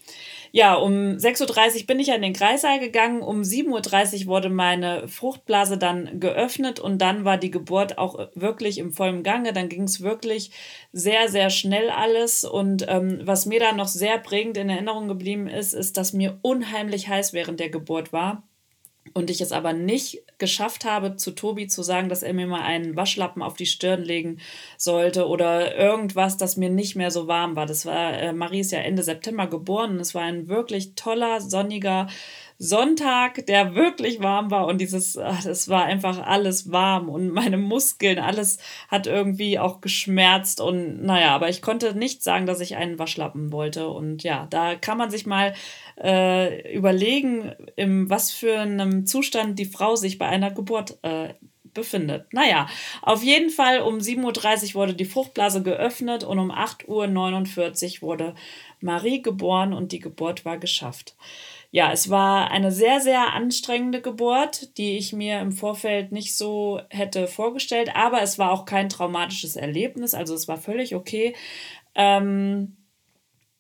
Ja, 0.55 0.75
um 0.75 1.17
6.30 1.17 1.81
Uhr 1.81 1.87
bin 1.87 1.99
ich 1.99 2.09
in 2.09 2.21
den 2.21 2.33
Kreissaal 2.33 2.79
gegangen. 2.79 3.23
Um 3.23 3.41
7.30 3.41 4.21
Uhr 4.21 4.27
wurde 4.27 4.49
meine 4.49 5.07
Fruchtblase 5.07 5.79
dann 5.79 6.19
geöffnet 6.19 6.79
und 6.79 6.99
dann 7.01 7.25
war 7.25 7.37
die 7.37 7.49
Geburt 7.49 7.97
auch 7.97 8.29
wirklich 8.35 8.77
im 8.77 8.93
vollen 8.93 9.23
Gange. 9.23 9.51
Dann 9.51 9.67
ging 9.67 9.83
es 9.83 10.01
wirklich 10.01 10.51
sehr, 10.91 11.27
sehr 11.27 11.49
schnell 11.49 11.89
alles. 11.89 12.43
Und 12.43 12.85
ähm, 12.87 13.21
was 13.23 13.47
mir 13.47 13.59
da 13.59 13.71
noch 13.71 13.87
sehr 13.87 14.19
prägend 14.19 14.57
in 14.57 14.69
Erinnerung 14.69 15.07
geblieben 15.07 15.47
ist, 15.47 15.73
ist, 15.73 15.97
dass 15.97 16.13
mir 16.13 16.37
unheimlich 16.43 17.07
heiß 17.07 17.33
während 17.33 17.59
der 17.59 17.69
Geburt 17.69 18.13
war 18.13 18.43
und 19.13 19.29
ich 19.29 19.41
es 19.41 19.51
aber 19.51 19.73
nicht 19.73 20.23
geschafft 20.39 20.85
habe, 20.85 21.15
zu 21.15 21.31
Tobi 21.31 21.67
zu 21.67 21.83
sagen, 21.83 22.09
dass 22.09 22.23
er 22.23 22.33
mir 22.33 22.47
mal 22.47 22.61
einen 22.61 22.95
Waschlappen 22.95 23.41
auf 23.41 23.53
die 23.53 23.65
Stirn 23.65 24.01
legen 24.01 24.39
sollte 24.77 25.27
oder 25.27 25.77
irgendwas, 25.77 26.37
das 26.37 26.57
mir 26.57 26.69
nicht 26.69 26.95
mehr 26.95 27.11
so 27.11 27.27
warm 27.27 27.55
war. 27.55 27.65
Das 27.65 27.85
war, 27.85 28.13
äh, 28.13 28.33
Marie 28.33 28.61
ist 28.61 28.71
ja 28.71 28.79
Ende 28.79 29.03
September 29.03 29.47
geboren 29.47 29.91
und 29.91 29.99
es 29.99 30.15
war 30.15 30.23
ein 30.23 30.47
wirklich 30.47 30.95
toller, 30.95 31.39
sonniger 31.41 32.07
Sonntag, 32.63 33.45
der 33.47 33.75
wirklich 33.75 34.21
warm 34.21 34.49
war 34.49 34.67
und 34.67 34.79
dieses, 34.79 35.17
es 35.17 35.67
war 35.67 35.83
einfach 35.83 36.25
alles 36.25 36.71
warm 36.71 37.09
und 37.09 37.29
meine 37.29 37.57
Muskeln, 37.57 38.19
alles 38.19 38.57
hat 38.87 39.05
irgendwie 39.05 39.59
auch 39.59 39.81
geschmerzt 39.81 40.61
und 40.61 41.03
naja, 41.03 41.35
aber 41.35 41.49
ich 41.49 41.61
konnte 41.61 41.93
nicht 41.93 42.23
sagen, 42.23 42.45
dass 42.45 42.61
ich 42.61 42.77
einen 42.77 42.97
Waschlappen 42.99 43.51
wollte 43.51 43.89
und 43.89 44.23
ja, 44.23 44.47
da 44.49 44.75
kann 44.75 44.97
man 44.97 45.11
sich 45.11 45.25
mal 45.25 45.53
äh, 46.01 46.73
überlegen, 46.73 47.53
in 47.75 48.09
was 48.09 48.31
für 48.31 48.57
einem 48.59 49.05
Zustand 49.05 49.59
die 49.59 49.65
Frau 49.65 49.97
sich 49.97 50.17
bei 50.17 50.27
einer 50.27 50.51
Geburt 50.51 50.99
äh, 51.01 51.33
befindet. 51.73 52.31
Naja, 52.31 52.67
auf 53.01 53.23
jeden 53.23 53.49
Fall 53.49 53.81
um 53.81 53.97
7.30 53.97 54.69
Uhr 54.69 54.75
wurde 54.75 54.93
die 54.93 55.03
Fruchtblase 55.03 55.63
geöffnet 55.63 56.23
und 56.23 56.39
um 56.39 56.49
8.49 56.49 57.95
Uhr 57.95 58.07
wurde 58.07 58.35
Marie 58.79 59.21
geboren 59.21 59.73
und 59.73 59.91
die 59.91 59.99
Geburt 59.99 60.45
war 60.45 60.57
geschafft 60.57 61.15
ja, 61.73 61.91
es 61.91 62.11
war 62.11 62.51
eine 62.51 62.71
sehr, 62.71 62.99
sehr 63.01 63.33
anstrengende 63.33 63.99
Geburt, 63.99 64.77
die 64.77 64.95
ich 64.95 65.11
mir 65.11 65.39
im 65.41 65.51
Vorfeld 65.51 66.11
nicht 66.11 66.37
so 66.37 66.79
hätte 66.91 67.27
vorgestellt, 67.27 67.95
aber 67.95 68.21
es 68.21 68.37
war 68.37 68.51
auch 68.51 68.65
kein 68.65 68.89
traumatisches 68.89 69.55
Erlebnis, 69.55 70.13
also 70.13 70.35
es 70.35 70.47
war 70.47 70.57
völlig 70.57 70.93
okay. 70.93 71.35
Ähm, 71.95 72.77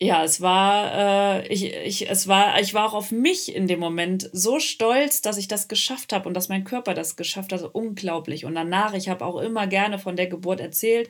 ja, 0.03 0.21
es 0.23 0.41
war, 0.41 1.39
äh, 1.39 1.47
ich, 1.47 1.73
ich, 1.73 2.09
es 2.09 2.27
war, 2.27 2.59
ich 2.59 2.73
war 2.73 2.85
auch 2.85 2.93
auf 2.93 3.11
mich 3.11 3.55
in 3.55 3.67
dem 3.67 3.79
Moment 3.79 4.29
so 4.33 4.59
stolz, 4.59 5.21
dass 5.21 5.37
ich 5.37 5.47
das 5.47 5.69
geschafft 5.69 6.11
habe 6.11 6.27
und 6.27 6.33
dass 6.33 6.49
mein 6.49 6.65
Körper 6.65 6.93
das 6.93 7.15
geschafft 7.15 7.53
hat. 7.53 7.59
Also 7.59 7.69
unglaublich. 7.71 8.43
Und 8.43 8.55
danach, 8.55 8.93
ich 8.93 9.07
habe 9.07 9.23
auch 9.23 9.39
immer 9.39 9.65
gerne 9.65 9.99
von 9.99 10.17
der 10.17 10.27
Geburt 10.27 10.59
erzählt, 10.59 11.07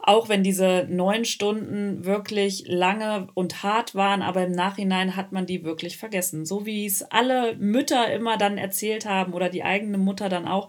auch 0.00 0.28
wenn 0.28 0.42
diese 0.42 0.88
neun 0.90 1.24
Stunden 1.24 2.04
wirklich 2.04 2.64
lange 2.66 3.28
und 3.34 3.62
hart 3.62 3.94
waren, 3.94 4.22
aber 4.22 4.44
im 4.44 4.52
Nachhinein 4.52 5.14
hat 5.14 5.30
man 5.30 5.46
die 5.46 5.62
wirklich 5.62 5.96
vergessen. 5.96 6.44
So 6.44 6.66
wie 6.66 6.84
es 6.84 7.02
alle 7.02 7.54
Mütter 7.56 8.12
immer 8.12 8.38
dann 8.38 8.58
erzählt 8.58 9.06
haben 9.06 9.34
oder 9.34 9.50
die 9.50 9.62
eigene 9.62 9.98
Mutter 9.98 10.28
dann 10.28 10.48
auch. 10.48 10.68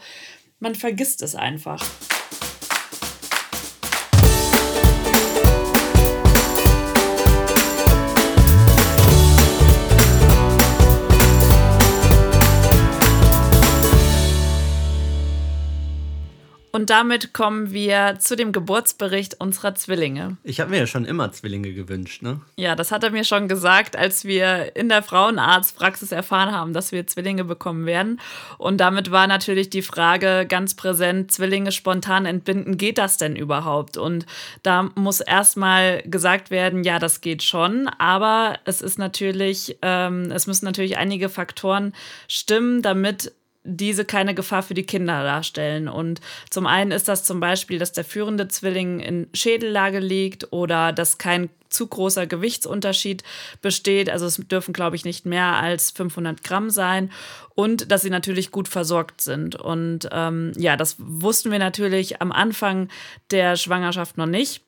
Man 0.59 0.75
vergisst 0.75 1.23
es 1.23 1.33
einfach. 1.33 1.83
Und 16.75 16.89
damit 16.89 17.33
kommen 17.33 17.71
wir 17.71 18.15
zu 18.17 18.35
dem 18.35 18.51
Geburtsbericht 18.51 19.39
unserer 19.39 19.75
Zwillinge. 19.75 20.37
Ich 20.41 20.59
habe 20.59 20.71
mir 20.71 20.79
ja 20.79 20.87
schon 20.87 21.05
immer 21.05 21.31
Zwillinge 21.31 21.71
gewünscht, 21.71 22.23
ne? 22.23 22.41
Ja, 22.55 22.75
das 22.75 22.91
hat 22.91 23.03
er 23.03 23.11
mir 23.11 23.23
schon 23.23 23.47
gesagt, 23.47 23.95
als 23.95 24.25
wir 24.25 24.75
in 24.75 24.89
der 24.89 25.03
Frauenarztpraxis 25.03 26.11
erfahren 26.11 26.51
haben, 26.51 26.73
dass 26.73 26.91
wir 26.91 27.05
Zwillinge 27.05 27.43
bekommen 27.43 27.85
werden. 27.85 28.19
Und 28.57 28.79
damit 28.79 29.11
war 29.11 29.27
natürlich 29.27 29.69
die 29.69 29.83
Frage 29.83 30.47
ganz 30.49 30.73
präsent, 30.73 31.31
Zwillinge 31.31 31.71
spontan 31.71 32.25
entbinden, 32.25 32.75
geht 32.75 32.97
das 32.97 33.17
denn 33.17 33.35
überhaupt? 33.35 33.95
Und 33.95 34.25
da 34.63 34.89
muss 34.95 35.21
erstmal 35.21 36.01
gesagt 36.01 36.49
werden, 36.49 36.83
ja, 36.83 36.97
das 36.97 37.21
geht 37.21 37.43
schon, 37.43 37.87
aber 37.99 38.57
es 38.65 38.81
ist 38.81 38.97
natürlich, 38.97 39.77
ähm, 39.83 40.31
es 40.31 40.47
müssen 40.47 40.65
natürlich 40.65 40.97
einige 40.97 41.29
Faktoren 41.29 41.93
stimmen, 42.27 42.81
damit 42.81 43.31
diese 43.63 44.05
keine 44.05 44.35
Gefahr 44.35 44.63
für 44.63 44.73
die 44.73 44.85
Kinder 44.85 45.23
darstellen. 45.23 45.87
Und 45.87 46.21
zum 46.49 46.67
einen 46.67 46.91
ist 46.91 47.07
das 47.07 47.23
zum 47.23 47.39
Beispiel, 47.39 47.79
dass 47.79 47.91
der 47.91 48.03
führende 48.03 48.47
Zwilling 48.47 48.99
in 48.99 49.27
Schädellage 49.33 49.99
liegt 49.99 50.51
oder 50.51 50.91
dass 50.91 51.17
kein 51.17 51.49
zu 51.69 51.87
großer 51.87 52.27
Gewichtsunterschied 52.27 53.23
besteht. 53.61 54.09
Also 54.09 54.25
es 54.27 54.35
dürfen, 54.35 54.73
glaube 54.73 54.95
ich, 54.95 55.05
nicht 55.05 55.25
mehr 55.25 55.55
als 55.55 55.91
500 55.91 56.43
Gramm 56.43 56.69
sein 56.69 57.11
und 57.55 57.91
dass 57.91 58.03
sie 58.03 58.09
natürlich 58.09 58.51
gut 58.51 58.67
versorgt 58.67 59.21
sind. 59.21 59.55
Und 59.55 60.07
ähm, 60.11 60.51
ja, 60.55 60.77
das 60.77 60.95
wussten 60.99 61.51
wir 61.51 61.59
natürlich 61.59 62.21
am 62.21 62.31
Anfang 62.31 62.89
der 63.31 63.55
Schwangerschaft 63.55 64.17
noch 64.17 64.27
nicht. 64.27 64.61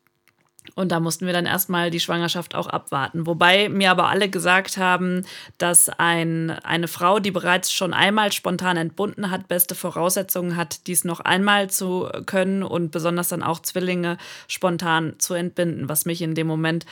Und 0.73 0.91
da 0.91 0.99
mussten 0.99 1.25
wir 1.25 1.33
dann 1.33 1.45
erstmal 1.45 1.91
die 1.91 1.99
Schwangerschaft 1.99 2.55
auch 2.55 2.67
abwarten. 2.67 3.27
Wobei 3.27 3.69
mir 3.69 3.91
aber 3.91 4.07
alle 4.09 4.29
gesagt 4.29 4.77
haben, 4.77 5.25
dass 5.57 5.89
ein, 5.89 6.49
eine 6.49 6.87
Frau, 6.87 7.19
die 7.19 7.31
bereits 7.31 7.71
schon 7.71 7.93
einmal 7.93 8.31
spontan 8.31 8.77
entbunden 8.77 9.29
hat, 9.29 9.47
beste 9.47 9.75
Voraussetzungen 9.75 10.55
hat, 10.57 10.87
dies 10.87 11.03
noch 11.03 11.19
einmal 11.19 11.69
zu 11.69 12.09
können 12.25 12.63
und 12.63 12.91
besonders 12.91 13.29
dann 13.29 13.43
auch 13.43 13.59
Zwillinge 13.59 14.17
spontan 14.47 15.13
zu 15.19 15.33
entbinden, 15.33 15.87
was 15.87 16.05
mich 16.05 16.21
in 16.21 16.35
dem 16.35 16.47
Moment 16.47 16.85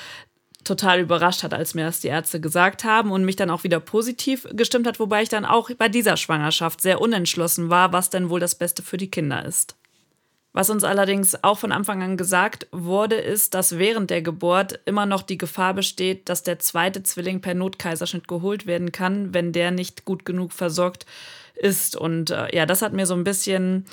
total 0.64 1.00
überrascht 1.00 1.44
hat, 1.44 1.54
als 1.54 1.74
mir 1.74 1.86
das 1.86 2.00
die 2.00 2.08
Ärzte 2.08 2.40
gesagt 2.40 2.84
haben 2.84 3.12
und 3.12 3.26
mich 3.26 3.36
dann 3.36 3.50
auch 3.50 3.64
wieder 3.64 3.80
positiv 3.80 4.48
gestimmt 4.52 4.88
hat, 4.88 5.00
wobei 5.00 5.24
ich 5.24 5.30
dann 5.30 5.46
auch 5.46 5.70
bei 5.78 5.90
dieser 5.90 6.18
Schwangerschaft 6.18 6.82
sehr 6.82 7.02
unentschlossen 7.02 7.70
war, 7.70 7.92
was 7.92 8.10
denn 8.10 8.30
wohl 8.30 8.40
das 8.40 8.56
Beste 8.56 8.82
für 8.82 8.98
die 8.98 9.12
Kinder 9.12 9.44
ist. 9.44 9.76
Was 10.54 10.70
uns 10.70 10.84
allerdings 10.84 11.44
auch 11.44 11.58
von 11.58 11.72
Anfang 11.72 12.04
an 12.04 12.16
gesagt 12.16 12.68
wurde, 12.72 13.16
ist, 13.16 13.56
dass 13.56 13.80
während 13.80 14.12
der 14.12 14.22
Geburt 14.22 14.80
immer 14.86 15.08
noch 15.08 15.24
die 15.24 15.40
Gefahr 15.40 15.74
besteht, 15.74 16.30
dass 16.30 16.44
der 16.44 16.60
zweite 16.60 17.02
Zwilling 17.02 17.42
per 17.42 17.56
Notkaiserschnitt 17.56 18.28
geholt 18.28 18.68
werden 18.68 18.92
kann, 18.92 19.34
wenn 19.34 19.52
der 19.52 19.72
nicht 19.72 20.06
gut 20.06 20.26
genug 20.26 20.54
versorgt 20.54 21.08
ist. 21.56 21.96
Und 21.96 22.30
äh, 22.30 22.56
ja, 22.56 22.68
das 22.68 22.84
hat 22.84 22.94
mir 22.94 23.08
so 23.08 23.16
ein 23.16 23.24
bisschen 23.24 23.86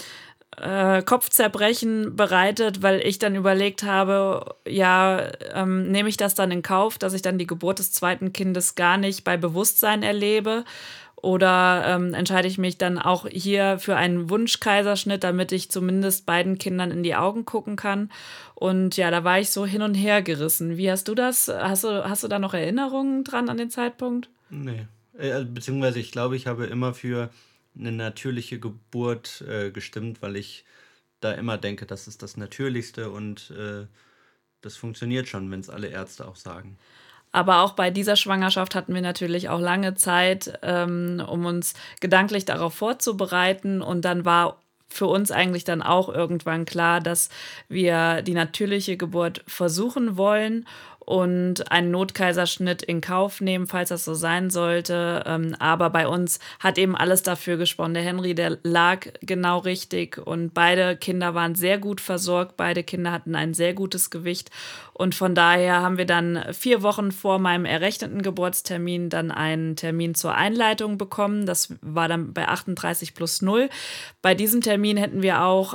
äh, 0.58 1.02
Kopfzerbrechen 1.02 2.14
bereitet, 2.14 2.82
weil 2.82 3.00
ich 3.06 3.18
dann 3.18 3.36
überlegt 3.36 3.82
habe, 3.82 4.56
ja, 4.68 5.30
ähm, 5.54 5.90
nehme 5.90 6.10
ich 6.10 6.18
das 6.18 6.34
dann 6.34 6.50
in 6.50 6.62
Kauf, 6.62 6.98
dass 6.98 7.14
ich 7.14 7.22
dann 7.22 7.38
die 7.38 7.46
Geburt 7.46 7.78
des 7.78 7.92
zweiten 7.92 8.34
Kindes 8.34 8.74
gar 8.74 8.98
nicht 8.98 9.24
bei 9.24 9.38
Bewusstsein 9.38 10.02
erlebe 10.02 10.64
oder 11.22 11.84
ähm, 11.86 12.14
entscheide 12.14 12.48
ich 12.48 12.58
mich 12.58 12.78
dann 12.78 12.98
auch 12.98 13.26
hier 13.28 13.78
für 13.78 13.96
einen 13.96 14.30
Wunschkaiserschnitt, 14.30 15.22
damit 15.22 15.52
ich 15.52 15.70
zumindest 15.70 16.26
beiden 16.26 16.58
Kindern 16.58 16.90
in 16.90 17.02
die 17.02 17.14
Augen 17.14 17.44
gucken 17.44 17.76
kann? 17.76 18.10
Und 18.54 18.96
ja, 18.96 19.10
da 19.10 19.24
war 19.24 19.40
ich 19.40 19.50
so 19.50 19.66
hin 19.66 19.82
und 19.82 19.94
her 19.94 20.22
gerissen. 20.22 20.76
Wie 20.76 20.90
hast 20.90 21.08
du 21.08 21.14
das? 21.14 21.48
Hast 21.48 21.84
du, 21.84 22.08
hast 22.08 22.24
du 22.24 22.28
da 22.28 22.38
noch 22.38 22.54
Erinnerungen 22.54 23.24
dran 23.24 23.48
an 23.48 23.56
den 23.56 23.70
Zeitpunkt? 23.70 24.30
Nee. 24.50 24.86
Äh, 25.18 25.32
also, 25.32 25.50
beziehungsweise 25.50 25.98
ich 25.98 26.12
glaube, 26.12 26.36
ich 26.36 26.46
habe 26.46 26.66
immer 26.66 26.94
für 26.94 27.30
eine 27.78 27.92
natürliche 27.92 28.58
Geburt 28.58 29.42
äh, 29.48 29.70
gestimmt, 29.70 30.22
weil 30.22 30.36
ich 30.36 30.64
da 31.20 31.32
immer 31.32 31.58
denke, 31.58 31.86
das 31.86 32.08
ist 32.08 32.22
das 32.22 32.36
Natürlichste 32.36 33.10
und 33.10 33.50
äh, 33.50 33.86
das 34.62 34.76
funktioniert 34.76 35.28
schon, 35.28 35.50
wenn 35.50 35.60
es 35.60 35.70
alle 35.70 35.88
Ärzte 35.88 36.26
auch 36.26 36.36
sagen. 36.36 36.78
Aber 37.32 37.62
auch 37.62 37.72
bei 37.72 37.90
dieser 37.90 38.16
Schwangerschaft 38.16 38.74
hatten 38.74 38.94
wir 38.94 39.02
natürlich 39.02 39.48
auch 39.48 39.60
lange 39.60 39.94
Zeit, 39.94 40.58
ähm, 40.62 41.22
um 41.26 41.44
uns 41.46 41.74
gedanklich 42.00 42.44
darauf 42.44 42.74
vorzubereiten. 42.74 43.82
Und 43.82 44.04
dann 44.04 44.24
war 44.24 44.58
für 44.88 45.06
uns 45.06 45.30
eigentlich 45.30 45.64
dann 45.64 45.82
auch 45.82 46.08
irgendwann 46.08 46.64
klar, 46.64 47.00
dass 47.00 47.28
wir 47.68 48.22
die 48.22 48.34
natürliche 48.34 48.96
Geburt 48.96 49.44
versuchen 49.46 50.16
wollen 50.16 50.66
und 51.10 51.72
einen 51.72 51.90
Notkaiserschnitt 51.90 52.84
in 52.84 53.00
Kauf 53.00 53.40
nehmen, 53.40 53.66
falls 53.66 53.88
das 53.88 54.04
so 54.04 54.14
sein 54.14 54.48
sollte. 54.48 55.24
Ähm, 55.26 55.56
aber 55.58 55.90
bei 55.90 56.06
uns 56.06 56.38
hat 56.60 56.78
eben 56.78 56.94
alles 56.94 57.24
dafür 57.24 57.56
gesponnen. 57.56 57.94
Der 57.94 58.04
Henry, 58.04 58.36
der 58.36 58.58
lag 58.62 59.08
genau 59.20 59.58
richtig 59.58 60.24
und 60.24 60.54
beide 60.54 60.96
Kinder 60.96 61.34
waren 61.34 61.56
sehr 61.56 61.78
gut 61.78 62.00
versorgt. 62.00 62.56
Beide 62.56 62.84
Kinder 62.84 63.10
hatten 63.10 63.34
ein 63.34 63.54
sehr 63.54 63.74
gutes 63.74 64.10
Gewicht. 64.10 64.52
Und 64.92 65.16
von 65.16 65.34
daher 65.34 65.80
haben 65.80 65.98
wir 65.98 66.06
dann 66.06 66.44
vier 66.52 66.82
Wochen 66.82 67.10
vor 67.10 67.40
meinem 67.40 67.64
errechneten 67.64 68.22
Geburtstermin 68.22 69.10
dann 69.10 69.32
einen 69.32 69.74
Termin 69.74 70.14
zur 70.14 70.36
Einleitung 70.36 70.96
bekommen. 70.96 71.44
Das 71.44 71.74
war 71.82 72.06
dann 72.06 72.32
bei 72.32 72.46
38 72.46 73.14
plus 73.14 73.42
0. 73.42 73.68
Bei 74.22 74.36
diesem 74.36 74.60
Termin 74.60 74.96
hätten 74.96 75.22
wir 75.22 75.42
auch 75.42 75.74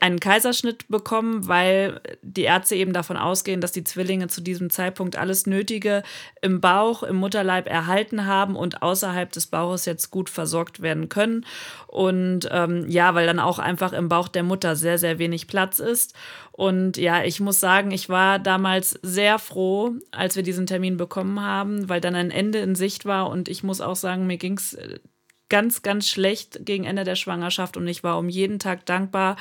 einen 0.00 0.20
Kaiserschnitt 0.20 0.88
bekommen, 0.88 1.48
weil 1.48 2.00
die 2.22 2.42
Ärzte 2.42 2.76
eben 2.76 2.92
davon 2.92 3.16
ausgehen, 3.16 3.60
dass 3.60 3.72
die 3.72 3.84
Zwillinge 3.84 4.28
zu 4.28 4.40
diesem 4.40 4.70
Zeitpunkt 4.70 5.16
alles 5.16 5.46
Nötige 5.46 6.02
im 6.42 6.60
Bauch, 6.60 7.02
im 7.02 7.16
Mutterleib 7.16 7.68
erhalten 7.68 8.26
haben 8.26 8.56
und 8.56 8.82
außerhalb 8.82 9.30
des 9.32 9.46
Bauches 9.46 9.84
jetzt 9.84 10.10
gut 10.10 10.30
versorgt 10.30 10.80
werden 10.82 11.08
können. 11.08 11.44
Und 11.86 12.48
ähm, 12.50 12.86
ja, 12.88 13.14
weil 13.14 13.26
dann 13.26 13.40
auch 13.40 13.58
einfach 13.58 13.92
im 13.92 14.08
Bauch 14.08 14.28
der 14.28 14.42
Mutter 14.42 14.76
sehr, 14.76 14.98
sehr 14.98 15.18
wenig 15.18 15.46
Platz 15.46 15.78
ist. 15.78 16.14
Und 16.52 16.96
ja, 16.96 17.22
ich 17.22 17.40
muss 17.40 17.60
sagen, 17.60 17.90
ich 17.92 18.08
war 18.08 18.38
damals 18.38 18.98
sehr 19.02 19.38
froh, 19.38 19.92
als 20.10 20.36
wir 20.36 20.42
diesen 20.42 20.66
Termin 20.66 20.96
bekommen 20.96 21.40
haben, 21.40 21.88
weil 21.88 22.00
dann 22.00 22.14
ein 22.14 22.30
Ende 22.30 22.58
in 22.58 22.74
Sicht 22.74 23.04
war. 23.04 23.30
Und 23.30 23.48
ich 23.48 23.62
muss 23.62 23.80
auch 23.80 23.96
sagen, 23.96 24.26
mir 24.26 24.38
ging 24.38 24.58
es 24.58 24.74
äh, 24.74 24.98
ganz, 25.48 25.82
ganz 25.82 26.08
schlecht 26.08 26.64
gegen 26.64 26.84
Ende 26.84 27.04
der 27.04 27.16
Schwangerschaft 27.16 27.76
und 27.76 27.86
ich 27.88 28.04
war 28.04 28.18
um 28.18 28.28
jeden 28.28 28.58
Tag 28.58 28.86
dankbar, 28.86 29.36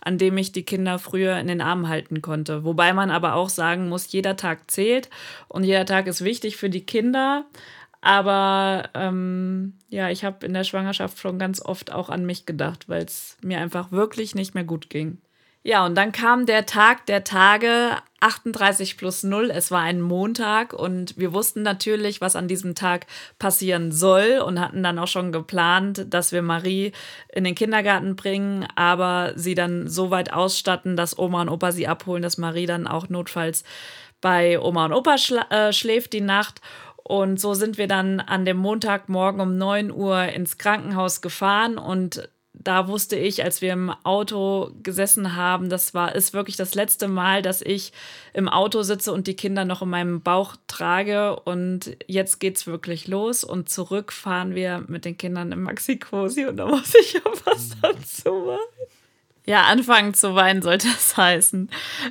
an 0.00 0.18
dem 0.18 0.36
ich 0.36 0.52
die 0.52 0.64
Kinder 0.64 0.98
früher 0.98 1.38
in 1.38 1.46
den 1.46 1.60
Armen 1.60 1.88
halten 1.88 2.22
konnte. 2.22 2.64
Wobei 2.64 2.92
man 2.92 3.10
aber 3.10 3.34
auch 3.34 3.48
sagen 3.48 3.88
muss, 3.88 4.12
jeder 4.12 4.36
Tag 4.36 4.70
zählt 4.70 5.08
und 5.48 5.64
jeder 5.64 5.86
Tag 5.86 6.06
ist 6.06 6.24
wichtig 6.24 6.56
für 6.56 6.70
die 6.70 6.84
Kinder. 6.84 7.44
Aber 8.00 8.90
ähm, 8.94 9.74
ja, 9.88 10.10
ich 10.10 10.24
habe 10.24 10.44
in 10.44 10.54
der 10.54 10.64
Schwangerschaft 10.64 11.20
schon 11.20 11.38
ganz 11.38 11.64
oft 11.64 11.92
auch 11.92 12.08
an 12.08 12.26
mich 12.26 12.46
gedacht, 12.46 12.88
weil 12.88 13.04
es 13.04 13.36
mir 13.42 13.58
einfach 13.58 13.92
wirklich 13.92 14.34
nicht 14.34 14.54
mehr 14.54 14.64
gut 14.64 14.90
ging. 14.90 15.18
Ja, 15.64 15.86
und 15.86 15.94
dann 15.94 16.10
kam 16.10 16.44
der 16.44 16.66
Tag 16.66 17.06
der 17.06 17.22
Tage 17.22 17.96
38 18.18 18.96
plus 18.96 19.22
0. 19.22 19.48
Es 19.50 19.70
war 19.70 19.80
ein 19.80 20.00
Montag 20.00 20.72
und 20.72 21.16
wir 21.16 21.32
wussten 21.32 21.62
natürlich, 21.62 22.20
was 22.20 22.34
an 22.34 22.48
diesem 22.48 22.74
Tag 22.74 23.06
passieren 23.38 23.92
soll 23.92 24.42
und 24.44 24.58
hatten 24.58 24.82
dann 24.82 24.98
auch 24.98 25.06
schon 25.06 25.30
geplant, 25.30 26.06
dass 26.10 26.32
wir 26.32 26.42
Marie 26.42 26.90
in 27.32 27.44
den 27.44 27.54
Kindergarten 27.54 28.16
bringen, 28.16 28.66
aber 28.74 29.34
sie 29.36 29.54
dann 29.54 29.86
so 29.88 30.10
weit 30.10 30.32
ausstatten, 30.32 30.96
dass 30.96 31.16
Oma 31.16 31.42
und 31.42 31.48
Opa 31.48 31.70
sie 31.70 31.86
abholen, 31.86 32.22
dass 32.22 32.38
Marie 32.38 32.66
dann 32.66 32.88
auch 32.88 33.08
notfalls 33.08 33.62
bei 34.20 34.58
Oma 34.58 34.86
und 34.86 34.92
Opa 34.92 35.16
schla 35.16 35.46
äh, 35.50 35.72
schläft 35.72 36.12
die 36.12 36.20
Nacht. 36.22 36.60
Und 37.04 37.40
so 37.40 37.54
sind 37.54 37.78
wir 37.78 37.88
dann 37.88 38.20
an 38.20 38.44
dem 38.44 38.56
Montagmorgen 38.56 39.40
um 39.40 39.58
9 39.58 39.90
Uhr 39.92 40.24
ins 40.24 40.58
Krankenhaus 40.58 41.20
gefahren 41.20 41.76
und 41.76 42.28
da 42.54 42.86
wusste 42.86 43.16
ich, 43.16 43.42
als 43.42 43.62
wir 43.62 43.72
im 43.72 43.90
Auto 44.04 44.70
gesessen 44.82 45.36
haben, 45.36 45.68
das 45.68 45.94
war 45.94 46.14
ist 46.14 46.32
wirklich 46.32 46.56
das 46.56 46.74
letzte 46.74 47.08
Mal, 47.08 47.42
dass 47.42 47.62
ich 47.62 47.92
im 48.34 48.48
Auto 48.48 48.82
sitze 48.82 49.12
und 49.12 49.26
die 49.26 49.36
Kinder 49.36 49.64
noch 49.64 49.82
in 49.82 49.88
meinem 49.88 50.20
Bauch 50.20 50.56
trage. 50.66 51.40
Und 51.40 51.96
jetzt 52.06 52.40
geht's 52.40 52.66
wirklich 52.66 53.08
los 53.08 53.42
und 53.42 53.68
zurück 53.68 54.12
fahren 54.12 54.54
wir 54.54 54.84
mit 54.86 55.04
den 55.04 55.16
Kindern 55.16 55.52
im 55.52 55.62
Maxi 55.62 55.98
Cosi 55.98 56.46
und 56.46 56.58
da 56.58 56.66
muss 56.66 56.94
ich 56.94 57.14
ja 57.14 57.20
was 57.44 57.70
dazu 57.80 58.32
machen. 58.46 58.91
Ja, 59.44 59.62
anfangen 59.62 60.14
zu 60.14 60.36
weinen 60.36 60.62
sollte 60.62 60.86
das 60.92 61.16
heißen. 61.16 61.68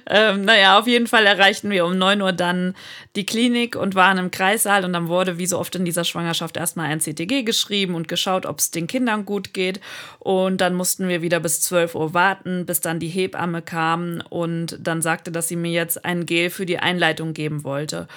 Ähm, 0.09 0.43
naja, 0.43 0.77
auf 0.77 0.87
jeden 0.87 1.07
Fall 1.07 1.25
erreichten 1.25 1.69
wir 1.69 1.85
um 1.85 1.97
9 1.97 2.21
Uhr 2.21 2.33
dann 2.33 2.75
die 3.15 3.25
Klinik 3.25 3.77
und 3.77 3.95
waren 3.95 4.17
im 4.17 4.31
Kreissaal 4.31 4.83
und 4.83 4.91
dann 4.91 5.07
wurde, 5.07 5.37
wie 5.37 5.45
so 5.45 5.57
oft 5.57 5.73
in 5.75 5.85
dieser 5.85 6.03
Schwangerschaft, 6.03 6.57
erstmal 6.57 6.87
ein 6.87 6.99
CTG 6.99 7.43
geschrieben 7.43 7.95
und 7.95 8.09
geschaut, 8.09 8.45
ob 8.45 8.59
es 8.59 8.71
den 8.71 8.87
Kindern 8.87 9.25
gut 9.25 9.53
geht. 9.53 9.79
Und 10.19 10.59
dann 10.59 10.75
mussten 10.75 11.07
wir 11.07 11.21
wieder 11.21 11.39
bis 11.39 11.61
12 11.61 11.95
Uhr 11.95 12.13
warten, 12.13 12.65
bis 12.65 12.81
dann 12.81 12.99
die 12.99 13.07
Hebamme 13.07 13.61
kam 13.61 14.21
und 14.29 14.77
dann 14.81 15.01
sagte, 15.01 15.31
dass 15.31 15.47
sie 15.47 15.55
mir 15.55 15.71
jetzt 15.71 16.03
ein 16.03 16.25
Gel 16.25 16.49
für 16.49 16.65
die 16.65 16.79
Einleitung 16.79 17.33
geben 17.33 17.63
wollte. 17.63 18.07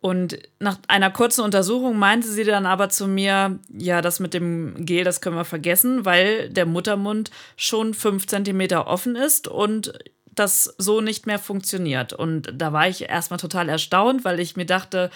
Und 0.00 0.38
nach 0.58 0.78
einer 0.88 1.10
kurzen 1.10 1.42
Untersuchung 1.42 1.98
meinte 1.98 2.28
sie 2.28 2.44
dann 2.44 2.64
aber 2.64 2.88
zu 2.88 3.06
mir, 3.06 3.58
ja, 3.68 4.00
das 4.00 4.18
mit 4.18 4.32
dem 4.32 4.86
Gel, 4.86 5.04
das 5.04 5.20
können 5.20 5.36
wir 5.36 5.44
vergessen, 5.44 6.06
weil 6.06 6.48
der 6.48 6.64
Muttermund 6.64 7.30
schon 7.56 7.92
fünf 7.92 8.26
Zentimeter 8.26 8.86
offen 8.86 9.14
ist 9.14 9.46
und 9.46 9.92
das 10.34 10.74
so 10.78 11.02
nicht 11.02 11.26
mehr 11.26 11.38
funktioniert. 11.38 12.14
Und 12.14 12.50
da 12.54 12.72
war 12.72 12.88
ich 12.88 13.10
erstmal 13.10 13.38
total 13.38 13.68
erstaunt, 13.68 14.24
weil 14.24 14.40
ich 14.40 14.56
mir 14.56 14.64
dachte, 14.64 15.10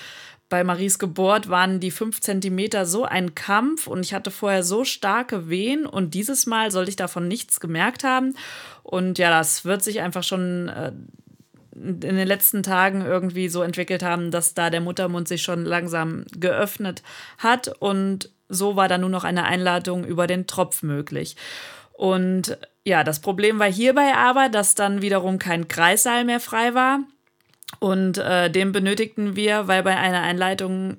bei 0.50 0.62
Maries 0.62 0.99
Geburt 0.99 1.49
waren 1.49 1.81
die 1.81 1.91
fünf 1.91 2.21
Zentimeter 2.21 2.85
so 2.85 3.05
ein 3.05 3.35
Kampf 3.35 3.87
und 3.87 4.05
ich 4.05 4.12
hatte 4.12 4.31
vorher 4.31 4.62
so 4.62 4.85
starke 4.85 5.49
Wehen 5.49 5.87
und 5.87 6.12
dieses 6.12 6.47
Mal 6.47 6.71
sollte 6.71 6.91
ich 6.91 6.97
davon 6.97 7.26
nichts 7.26 7.59
gemerkt 7.59 8.05
haben. 8.05 8.35
Und 8.83 9.19
ja, 9.19 9.31
das 9.31 9.64
wird 9.64 9.83
sich 9.83 10.03
einfach 10.03 10.23
schon 10.23 10.69
äh, 10.69 10.93
in 11.75 12.00
den 12.00 12.26
letzten 12.26 12.62
Tagen 12.62 13.04
irgendwie 13.04 13.49
so 13.49 13.62
entwickelt 13.62 14.02
haben, 14.02 14.31
dass 14.31 14.54
da 14.54 14.71
der 14.71 14.81
Muttermund 14.81 15.28
sich 15.28 15.43
schon 15.43 15.64
langsam 15.64 16.25
geöffnet 16.38 17.02
hat 17.38 17.69
und 17.69 18.31
so 18.49 18.76
war 18.76 18.88
dann 18.88 19.00
nur 19.00 19.11
noch 19.11 19.25
eine 19.25 19.45
Einladung 19.45 20.04
über 20.04 20.26
den 20.26 20.47
Tropf 20.47 20.83
möglich. 20.83 21.37
Und 21.93 22.59
ja, 22.85 23.04
das 23.04 23.21
Problem 23.21 23.59
war 23.59 23.71
hierbei 23.71 24.14
aber, 24.14 24.49
dass 24.49 24.75
dann 24.75 25.00
wiederum 25.00 25.38
kein 25.38 25.69
Kreissaal 25.69 26.25
mehr 26.25 26.40
frei 26.40 26.75
war. 26.75 27.00
Und 27.81 28.19
äh, 28.19 28.50
den 28.50 28.73
benötigten 28.73 29.37
wir, 29.37 29.69
weil 29.69 29.83
bei 29.83 29.97
einer 29.97 30.23
Einleitung 30.23 30.99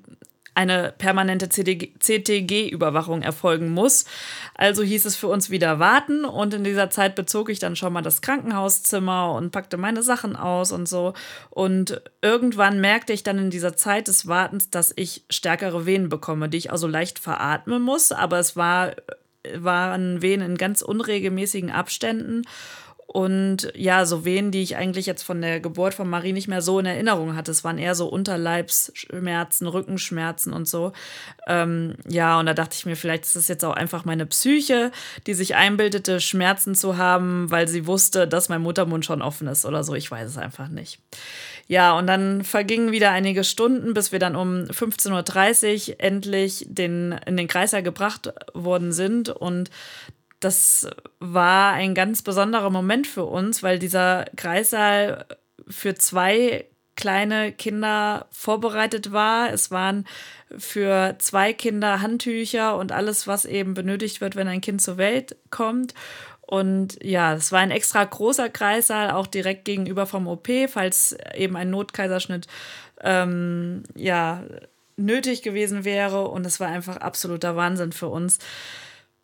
eine 0.56 0.94
permanente 0.96 1.48
CTG-Überwachung 1.50 3.20
erfolgen 3.20 3.68
muss. 3.68 4.06
Also 4.54 4.82
hieß 4.82 5.04
es 5.04 5.14
für 5.14 5.28
uns 5.28 5.50
wieder 5.50 5.78
warten 5.78 6.24
und 6.24 6.54
in 6.54 6.64
dieser 6.64 6.88
Zeit 6.88 7.14
bezog 7.14 7.50
ich 7.50 7.58
dann 7.58 7.76
schon 7.76 7.92
mal 7.92 8.00
das 8.00 8.22
Krankenhauszimmer 8.22 9.34
und 9.34 9.52
packte 9.52 9.76
meine 9.76 10.02
Sachen 10.02 10.34
aus 10.34 10.72
und 10.72 10.88
so. 10.88 11.12
Und 11.50 12.00
irgendwann 12.22 12.80
merkte 12.80 13.12
ich 13.12 13.22
dann 13.22 13.38
in 13.38 13.50
dieser 13.50 13.76
Zeit 13.76 14.08
des 14.08 14.28
Wartens, 14.28 14.70
dass 14.70 14.94
ich 14.96 15.24
stärkere 15.28 15.84
Venen 15.84 16.08
bekomme, 16.08 16.48
die 16.48 16.56
ich 16.56 16.72
also 16.72 16.86
leicht 16.86 17.18
veratmen 17.18 17.82
muss, 17.82 18.10
aber 18.10 18.38
es 18.38 18.56
war, 18.56 18.92
waren 19.54 20.22
Venen 20.22 20.52
in 20.52 20.56
ganz 20.56 20.80
unregelmäßigen 20.80 21.70
Abständen. 21.70 22.44
Und 23.16 23.72
ja, 23.74 24.04
so 24.04 24.26
Wehen, 24.26 24.50
die 24.50 24.60
ich 24.60 24.76
eigentlich 24.76 25.06
jetzt 25.06 25.22
von 25.22 25.40
der 25.40 25.58
Geburt 25.58 25.94
von 25.94 26.06
Marie 26.06 26.34
nicht 26.34 26.48
mehr 26.48 26.60
so 26.60 26.78
in 26.80 26.84
Erinnerung 26.84 27.34
hatte. 27.34 27.50
Es 27.50 27.64
waren 27.64 27.78
eher 27.78 27.94
so 27.94 28.08
Unterleibsschmerzen, 28.08 29.66
Rückenschmerzen 29.66 30.52
und 30.52 30.68
so. 30.68 30.92
Ähm, 31.46 31.94
ja, 32.06 32.38
und 32.38 32.44
da 32.44 32.52
dachte 32.52 32.76
ich 32.76 32.84
mir, 32.84 32.94
vielleicht 32.94 33.24
ist 33.24 33.34
es 33.34 33.48
jetzt 33.48 33.64
auch 33.64 33.72
einfach 33.72 34.04
meine 34.04 34.26
Psyche, 34.26 34.92
die 35.26 35.32
sich 35.32 35.54
einbildete, 35.54 36.20
Schmerzen 36.20 36.74
zu 36.74 36.98
haben, 36.98 37.50
weil 37.50 37.68
sie 37.68 37.86
wusste, 37.86 38.28
dass 38.28 38.50
mein 38.50 38.60
Muttermund 38.60 39.06
schon 39.06 39.22
offen 39.22 39.48
ist 39.48 39.64
oder 39.64 39.82
so. 39.82 39.94
Ich 39.94 40.10
weiß 40.10 40.28
es 40.28 40.36
einfach 40.36 40.68
nicht. 40.68 40.98
Ja, 41.68 41.96
und 41.98 42.06
dann 42.06 42.44
vergingen 42.44 42.92
wieder 42.92 43.12
einige 43.12 43.44
Stunden, 43.44 43.94
bis 43.94 44.12
wir 44.12 44.18
dann 44.18 44.36
um 44.36 44.64
15.30 44.64 45.88
Uhr 45.88 45.94
endlich 46.00 46.66
den, 46.68 47.18
in 47.24 47.38
den 47.38 47.48
Kreißsaal 47.48 47.82
gebracht 47.82 48.34
worden 48.52 48.92
sind. 48.92 49.30
Und 49.30 49.70
das 50.46 50.86
war 51.18 51.72
ein 51.72 51.92
ganz 51.92 52.22
besonderer 52.22 52.70
Moment 52.70 53.08
für 53.08 53.24
uns, 53.24 53.64
weil 53.64 53.80
dieser 53.80 54.26
Kreissaal 54.36 55.26
für 55.66 55.96
zwei 55.96 56.66
kleine 56.94 57.50
Kinder 57.50 58.26
vorbereitet 58.30 59.10
war. 59.10 59.52
Es 59.52 59.72
waren 59.72 60.06
für 60.56 61.16
zwei 61.18 61.52
Kinder 61.52 62.00
Handtücher 62.00 62.76
und 62.76 62.92
alles, 62.92 63.26
was 63.26 63.44
eben 63.44 63.74
benötigt 63.74 64.20
wird, 64.20 64.36
wenn 64.36 64.46
ein 64.46 64.60
Kind 64.60 64.80
zur 64.80 64.98
Welt 64.98 65.34
kommt. 65.50 65.94
Und 66.42 67.02
ja, 67.02 67.34
es 67.34 67.50
war 67.50 67.58
ein 67.58 67.72
extra 67.72 68.04
großer 68.04 68.48
Kreissaal, 68.48 69.10
auch 69.10 69.26
direkt 69.26 69.64
gegenüber 69.64 70.06
vom 70.06 70.28
OP, 70.28 70.48
falls 70.68 71.16
eben 71.34 71.56
ein 71.56 71.70
Notkaiserschnitt 71.70 72.46
ähm, 73.00 73.82
ja, 73.96 74.44
nötig 74.96 75.42
gewesen 75.42 75.84
wäre. 75.84 76.28
Und 76.28 76.46
es 76.46 76.60
war 76.60 76.68
einfach 76.68 76.98
absoluter 76.98 77.56
Wahnsinn 77.56 77.90
für 77.90 78.06
uns 78.06 78.38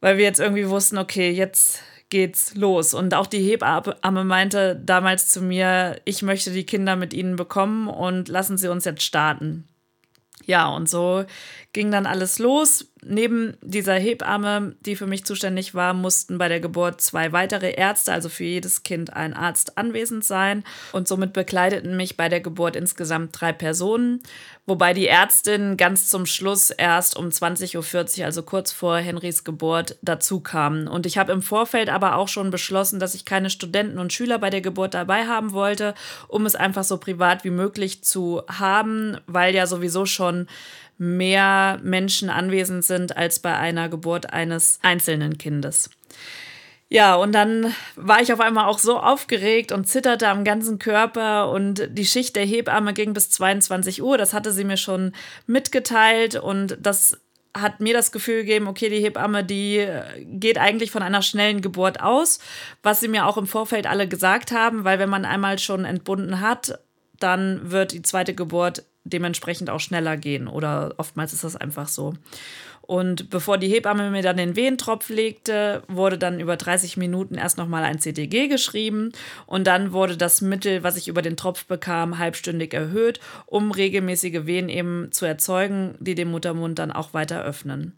weil 0.03 0.19
wir 0.19 0.25
jetzt 0.25 0.41
irgendwie 0.41 0.69
wussten, 0.69 0.99
okay, 0.99 1.31
jetzt 1.31 1.81
geht's 2.11 2.55
los. 2.55 2.93
Und 2.93 3.15
auch 3.15 3.27
die 3.27 3.43
Hebamme 3.43 4.25
meinte 4.25 4.77
damals 4.77 5.31
zu 5.31 5.41
mir, 5.41 5.99
ich 6.05 6.21
möchte 6.23 6.51
die 6.51 6.67
Kinder 6.67 6.97
mit 6.97 7.15
ihnen 7.15 7.37
bekommen 7.37 7.89
und 7.89 8.29
lassen 8.29 8.59
sie 8.59 8.69
uns 8.69 8.85
jetzt 8.85 9.03
starten. 9.03 9.67
Ja, 10.45 10.69
und 10.69 10.91
so 10.91 11.25
ging 11.73 11.91
dann 11.91 12.05
alles 12.05 12.39
los. 12.41 12.92
Neben 13.05 13.57
dieser 13.63 13.95
Hebamme, 13.95 14.77
die 14.87 14.95
für 14.95 15.09
mich 15.09 15.25
zuständig 15.25 15.75
war, 15.75 15.93
mussten 15.93 16.39
bei 16.39 16.49
der 16.49 16.61
Geburt 16.61 17.01
zwei 17.01 17.33
weitere 17.33 17.73
Ärzte, 17.73 18.13
also 18.13 18.29
für 18.29 18.45
jedes 18.45 18.85
Kind 18.85 19.13
ein 19.13 19.35
Arzt 19.35 19.77
anwesend 19.77 20.25
sein. 20.25 20.63
Und 20.93 21.09
somit 21.09 21.33
bekleideten 21.33 21.97
mich 21.97 22.17
bei 22.17 22.29
der 22.29 22.41
Geburt 22.41 22.77
insgesamt 22.77 23.41
drei 23.41 23.53
Personen, 23.53 24.23
wobei 24.67 24.95
die 24.95 25.09
Ärztin 25.09 25.77
ganz 25.77 26.09
zum 26.09 26.27
Schluss 26.27 26.71
erst 26.71 27.17
um 27.17 27.27
20.40 27.27 28.21
Uhr, 28.21 28.25
also 28.25 28.45
kurz 28.45 28.71
vor 28.71 28.99
Henrys 28.99 29.43
Geburt, 29.43 29.97
dazu 30.03 30.39
kam. 30.39 30.87
Und 30.87 31.05
ich 31.05 31.19
habe 31.19 31.33
im 31.33 31.43
Vorfeld 31.43 31.89
aber 31.89 32.15
auch 32.15 32.29
schon 32.29 32.51
beschlossen, 32.51 33.01
dass 33.01 33.17
ich 33.17 33.25
keine 33.25 33.51
Studenten 33.51 33.99
und 33.99 34.13
Schüler 34.13 34.39
bei 34.39 34.51
der 34.51 34.61
Geburt 34.61 34.95
dabei 34.95 35.27
haben 35.27 35.51
wollte, 35.51 35.95
um 36.29 36.47
es 36.47 36.55
einfach 36.55 36.85
so 36.85 36.99
privat 36.99 37.43
wie 37.43 37.51
möglich 37.51 38.05
zu 38.05 38.43
haben, 38.47 39.19
weil 39.27 39.57
ja 39.57 39.67
sowieso 39.67 40.07
schon 40.07 40.47
mehr 40.99 41.81
Menschen 41.83 42.31
anwesend 42.31 42.85
sind 42.85 43.17
als 43.17 43.39
bei 43.39 43.57
einer 43.57 43.89
Geburt 43.89 44.33
eines 44.33 44.79
einzelnen 44.83 45.39
Kindes. 45.39 45.91
Ja, 46.89 47.15
und 47.15 47.33
dann 47.33 47.75
war 47.97 48.21
ich 48.21 48.35
auf 48.35 48.41
einmal 48.41 48.67
auch 48.67 48.79
so 48.79 48.99
aufgeregt 48.99 49.73
und 49.73 49.89
zitterte 49.89 50.29
am 50.29 50.45
ganzen 50.45 50.79
Körper 50.79 51.51
und 51.51 51.89
die 51.91 52.05
Schicht 52.05 52.37
der 52.37 52.45
Hebamme 52.45 52.93
ging 52.93 53.15
bis 53.15 53.31
22 53.31 54.03
Uhr. 54.03 54.19
Das 54.19 54.35
hatte 54.35 54.53
sie 54.53 54.65
mir 54.65 54.77
schon 54.77 55.13
mitgeteilt 55.47 56.37
und 56.37 56.77
das 56.83 57.19
hat 57.55 57.81
mir 57.81 57.95
das 57.95 58.13
Gefühl 58.13 58.43
gegeben, 58.43 58.67
okay, 58.67 58.91
die 58.91 59.01
Hebamme, 59.01 59.43
die 59.43 59.87
geht 60.25 60.59
eigentlich 60.59 60.91
von 60.91 61.03
einer 61.03 61.23
schnellen 61.23 61.63
Geburt 61.63 62.01
aus, 62.01 62.41
was 62.83 63.01
sie 63.01 63.09
mir 63.09 63.27
auch 63.27 63.39
im 63.39 63.47
Vorfeld 63.47 63.87
alle 63.87 64.07
gesagt 64.07 64.53
haben, 64.53 64.85
weil 64.85 64.99
wenn 64.99 65.09
man 65.11 65.25
einmal 65.25 65.59
schon 65.59 65.87
entbunden 65.87 66.41
hat, 66.41 66.79
dann 67.19 67.71
wird 67.71 67.93
die 67.93 68.03
zweite 68.03 68.35
Geburt 68.35 68.85
dementsprechend 69.05 69.71
auch 69.71 69.81
schneller 69.81 70.17
gehen 70.17 70.49
oder 70.49 70.95
oftmals 70.97 71.33
ist 71.33 71.45
das 71.45 71.57
einfach 71.57 71.89
so. 71.89 72.15
Und 72.83 73.31
bevor 73.31 73.59
die 73.59 73.69
Hebamme 73.69 74.11
mir 74.11 74.23
dann 74.23 74.37
den 74.37 74.57
Wehentropf 74.57 75.09
legte, 75.09 75.83
wurde 75.87 76.19
dann 76.19 76.41
über 76.41 76.57
30 76.57 76.97
Minuten 76.97 77.37
erst 77.37 77.57
nochmal 77.57 77.85
ein 77.85 78.01
CTG 78.01 78.49
geschrieben 78.49 79.13
und 79.47 79.67
dann 79.69 79.93
wurde 79.93 80.17
das 80.17 80.41
Mittel, 80.41 80.83
was 80.83 80.97
ich 80.97 81.07
über 81.07 81.23
den 81.23 81.37
Tropf 81.37 81.65
bekam, 81.67 82.19
halbstündig 82.19 82.75
erhöht, 82.75 83.21
um 83.47 83.71
regelmäßige 83.71 84.47
Wehen 84.47 84.69
eben 84.69 85.13
zu 85.13 85.27
erzeugen, 85.27 85.95
die 86.01 86.17
den 86.17 86.31
Muttermund 86.31 86.79
dann 86.79 86.91
auch 86.91 87.15
weiter 87.15 87.45
öffnen. 87.45 87.97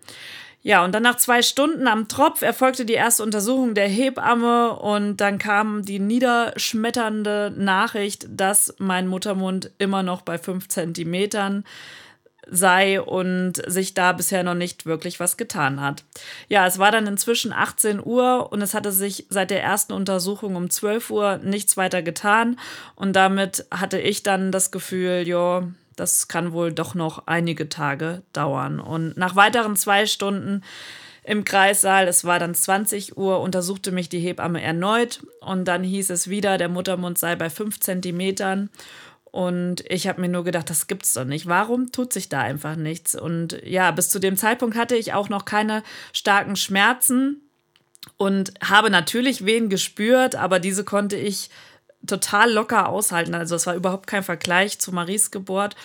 Ja, 0.67 0.83
und 0.83 0.93
dann 0.93 1.03
nach 1.03 1.19
zwei 1.19 1.43
Stunden 1.43 1.87
am 1.87 2.09
Tropf 2.09 2.41
erfolgte 2.41 2.87
die 2.87 2.95
erste 2.95 3.23
Untersuchung 3.23 3.75
der 3.75 3.87
Hebamme 3.87 4.73
und 4.73 5.19
dann 5.19 5.37
kam 5.37 5.85
die 5.85 5.99
niederschmetternde 5.99 7.53
Nachricht, 7.55 8.27
dass 8.31 8.75
mein 8.79 9.07
Muttermund 9.07 9.71
immer 9.77 10.03
noch 10.03 10.23
bei 10.23 10.39
fünf 10.39 10.69
Zentimetern 10.69 11.65
sei 12.51 12.99
und 12.99 13.63
sich 13.67 13.93
da 13.93 14.13
bisher 14.13 14.43
noch 14.43 14.55
nicht 14.55 14.87
wirklich 14.87 15.21
was 15.21 15.37
getan 15.37 15.83
hat. 15.83 16.03
Ja, 16.49 16.67
es 16.67 16.79
war 16.79 16.91
dann 16.91 17.07
inzwischen 17.07 17.53
18 17.53 18.01
Uhr 18.03 18.51
und 18.51 18.63
es 18.63 18.73
hatte 18.73 18.91
sich 18.91 19.27
seit 19.29 19.51
der 19.51 19.63
ersten 19.63 19.93
Untersuchung 19.93 20.57
um 20.57 20.71
12 20.71 21.11
Uhr 21.11 21.37
nichts 21.43 21.77
weiter 21.77 22.01
getan 22.01 22.59
und 22.97 23.15
damit 23.15 23.67
hatte 23.71 24.01
ich 24.01 24.23
dann 24.23 24.51
das 24.51 24.71
Gefühl, 24.71 25.29
ja, 25.29 25.69
das 25.97 26.29
kann 26.29 26.53
wohl 26.53 26.73
doch 26.73 26.95
noch 26.95 27.27
einige 27.27 27.69
Tage 27.69 28.23
dauern. 28.33 28.81
Und 28.81 29.17
nach 29.17 29.37
weiteren 29.37 29.77
zwei 29.77 30.07
Stunden 30.07 30.63
im 31.23 31.45
Kreissaal, 31.45 32.07
es 32.07 32.25
war 32.25 32.39
dann 32.39 32.55
20 32.55 33.17
Uhr, 33.17 33.41
untersuchte 33.41 33.93
mich 33.93 34.09
die 34.09 34.21
Hebamme 34.21 34.63
erneut 34.63 35.23
und 35.41 35.67
dann 35.67 35.83
hieß 35.83 36.11
es 36.11 36.29
wieder, 36.29 36.59
der 36.59 36.69
Muttermund 36.69 37.19
sei 37.19 37.35
bei 37.35 37.49
5 37.49 37.81
Zentimetern. 37.81 38.69
Und 39.25 39.83
ich 39.91 40.07
habe 40.07 40.21
mir 40.21 40.29
nur 40.29 40.45
gedacht, 40.45 40.71
das 40.71 40.87
gibt's 40.87 41.15
doch 41.15 41.25
nicht. 41.25 41.49
Warum 41.49 41.91
tut 41.91 42.13
sich 42.13 42.29
da 42.29 42.41
einfach 42.41 42.77
nichts? 42.77 43.17
Und 43.17 43.61
ja, 43.65 43.91
bis 43.91 44.09
zu 44.09 44.21
dem 44.21 44.37
Zeitpunkt 44.37 44.77
hatte 44.77 44.95
ich 44.95 45.13
auch 45.13 45.29
noch 45.29 45.45
keine 45.45 45.83
starken 46.13 46.55
Schmerzen 46.55 47.41
und 48.17 48.55
habe 48.63 48.91
natürlich 48.91 49.45
Wehen 49.45 49.71
gespürt, 49.71 50.37
aber 50.37 50.61
diese 50.61 50.85
konnte 50.85 51.17
ich 51.17 51.51
total 52.07 52.53
locker 52.53 52.89
aushalten. 52.89 53.35
Also 53.35 53.55
es 53.57 53.67
war 53.67 53.75
überhaupt 53.75 54.07
kein 54.07 54.23
Vergleich 54.23 54.79
zu 54.79 54.93
Maries 54.93 55.31
Geburt. 55.31 55.77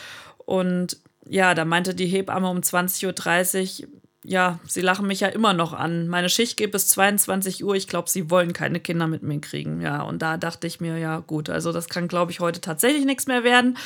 Und 0.46 0.98
ja, 1.28 1.54
da 1.54 1.66
meinte 1.66 1.94
die 1.94 2.08
Hebamme 2.08 2.50
um 2.50 2.60
20.30 2.60 3.84
Uhr, 3.84 3.90
ja, 4.24 4.60
sie 4.68 4.82
lachen 4.82 5.08
mich 5.08 5.22
ja 5.22 5.30
immer 5.30 5.54
noch 5.54 5.74
an. 5.74 6.08
Meine 6.08 6.30
Schicht 6.30 6.58
geht 6.58 6.72
bis 6.72 6.88
22 6.90 7.64
Uhr. 7.64 7.76
Ich 7.76 7.88
glaube, 7.88 8.10
sie 8.10 8.30
wollen 8.30 8.52
keine 8.52 8.80
Kinder 8.80 9.08
mit 9.08 9.24
mir 9.24 9.40
kriegen. 9.40 9.82
Ja, 9.82 10.02
und 10.02 10.22
da 10.22 10.38
dachte 10.38 10.68
ich 10.68 10.82
mir, 10.82 10.98
ja, 10.98 11.20
gut, 11.20 11.50
also 11.50 11.72
das 11.72 11.88
kann, 11.88 12.08
glaube 12.08 12.32
ich, 12.32 12.40
heute 12.40 12.60
tatsächlich 12.60 13.06
nichts 13.06 13.28
mehr 13.28 13.44
werden. 13.44 13.78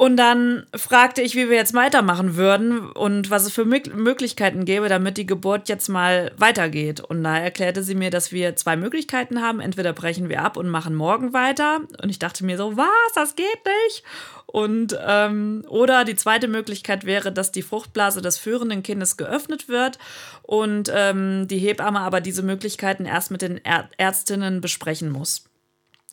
Und 0.00 0.16
dann 0.16 0.64
fragte 0.74 1.20
ich, 1.20 1.36
wie 1.36 1.50
wir 1.50 1.56
jetzt 1.58 1.74
weitermachen 1.74 2.34
würden 2.34 2.90
und 2.90 3.28
was 3.28 3.44
es 3.44 3.52
für 3.52 3.66
Möglichkeiten 3.66 4.64
gäbe, 4.64 4.88
damit 4.88 5.18
die 5.18 5.26
Geburt 5.26 5.68
jetzt 5.68 5.88
mal 5.88 6.32
weitergeht. 6.38 7.00
Und 7.00 7.22
da 7.22 7.36
erklärte 7.36 7.82
sie 7.82 7.94
mir, 7.94 8.08
dass 8.08 8.32
wir 8.32 8.56
zwei 8.56 8.76
Möglichkeiten 8.76 9.42
haben. 9.42 9.60
Entweder 9.60 9.92
brechen 9.92 10.30
wir 10.30 10.42
ab 10.42 10.56
und 10.56 10.70
machen 10.70 10.94
morgen 10.94 11.34
weiter. 11.34 11.80
Und 12.02 12.08
ich 12.08 12.18
dachte 12.18 12.46
mir 12.46 12.56
so, 12.56 12.78
was, 12.78 13.12
das 13.14 13.36
geht 13.36 13.46
nicht. 13.84 14.02
Und 14.46 14.98
ähm, 15.06 15.66
oder 15.68 16.06
die 16.06 16.16
zweite 16.16 16.48
Möglichkeit 16.48 17.04
wäre, 17.04 17.30
dass 17.30 17.52
die 17.52 17.60
Fruchtblase 17.60 18.22
des 18.22 18.38
führenden 18.38 18.82
Kindes 18.82 19.18
geöffnet 19.18 19.68
wird 19.68 19.98
und 20.40 20.90
ähm, 20.94 21.46
die 21.46 21.58
Hebamme 21.58 22.00
aber 22.00 22.22
diese 22.22 22.42
Möglichkeiten 22.42 23.04
erst 23.04 23.30
mit 23.30 23.42
den 23.42 23.60
Ärztinnen 23.98 24.62
besprechen 24.62 25.10
muss. 25.10 25.49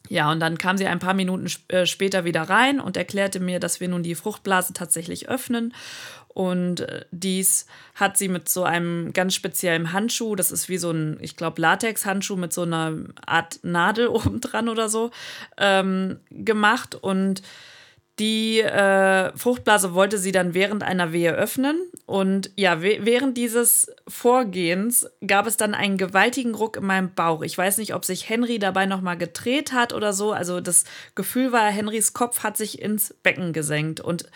Ja, 0.09 0.31
und 0.31 0.39
dann 0.39 0.57
kam 0.57 0.77
sie 0.77 0.87
ein 0.87 0.99
paar 0.99 1.13
Minuten 1.13 1.47
äh, 1.67 1.85
später 1.85 2.23
wieder 2.25 2.43
rein 2.43 2.79
und 2.79 2.97
erklärte 2.97 3.39
mir, 3.39 3.59
dass 3.59 3.79
wir 3.79 3.87
nun 3.87 4.03
die 4.03 4.15
Fruchtblase 4.15 4.73
tatsächlich 4.73 5.29
öffnen. 5.29 5.73
Und 6.37 6.81
äh, 6.81 7.05
dies 7.11 7.65
hat 7.95 8.17
sie 8.17 8.27
mit 8.27 8.47
so 8.47 8.63
einem 8.63 9.11
ganz 9.11 9.33
speziellen 9.33 9.91
Handschuh, 9.91 10.35
das 10.35 10.51
ist 10.51 10.69
wie 10.69 10.77
so 10.77 10.91
ein, 10.91 11.17
ich 11.19 11.35
glaube, 11.35 11.59
Latex-Handschuh 11.59 12.35
mit 12.35 12.53
so 12.53 12.61
einer 12.61 12.93
Art 13.25 13.59
Nadel 13.63 14.07
obendran 14.09 14.69
oder 14.69 14.87
so, 14.87 15.11
ähm, 15.57 16.19
gemacht. 16.29 16.93
Und 16.93 17.41
die 18.19 18.61
äh, 18.61 19.35
Fruchtblase 19.37 19.93
wollte 19.93 20.17
sie 20.17 20.31
dann 20.31 20.53
während 20.55 20.81
einer 20.81 21.11
Wehe 21.11 21.33
öffnen. 21.33 21.79
Und 22.05 22.51
ja, 22.55 22.81
während 22.81 23.37
dieses 23.37 23.91
Vorgehens 24.07 25.07
gab 25.25 25.45
es 25.45 25.57
dann 25.57 25.75
einen 25.75 25.97
gewaltigen 25.97 26.55
Ruck 26.55 26.77
in 26.77 26.85
meinem 26.85 27.13
Bauch. 27.13 27.43
Ich 27.43 27.57
weiß 27.57 27.77
nicht, 27.77 27.93
ob 27.93 28.05
sich 28.05 28.27
Henry 28.27 28.57
dabei 28.57 28.87
nochmal 28.87 29.17
gedreht 29.17 29.71
hat 29.71 29.93
oder 29.93 30.13
so. 30.13 30.31
Also 30.31 30.61
das 30.61 30.85
Gefühl 31.13 31.51
war, 31.51 31.69
Henrys 31.69 32.13
Kopf 32.13 32.43
hat 32.43 32.57
sich 32.57 32.81
ins 32.81 33.13
Becken 33.21 33.53
gesenkt. 33.53 33.99
Und 33.99 34.29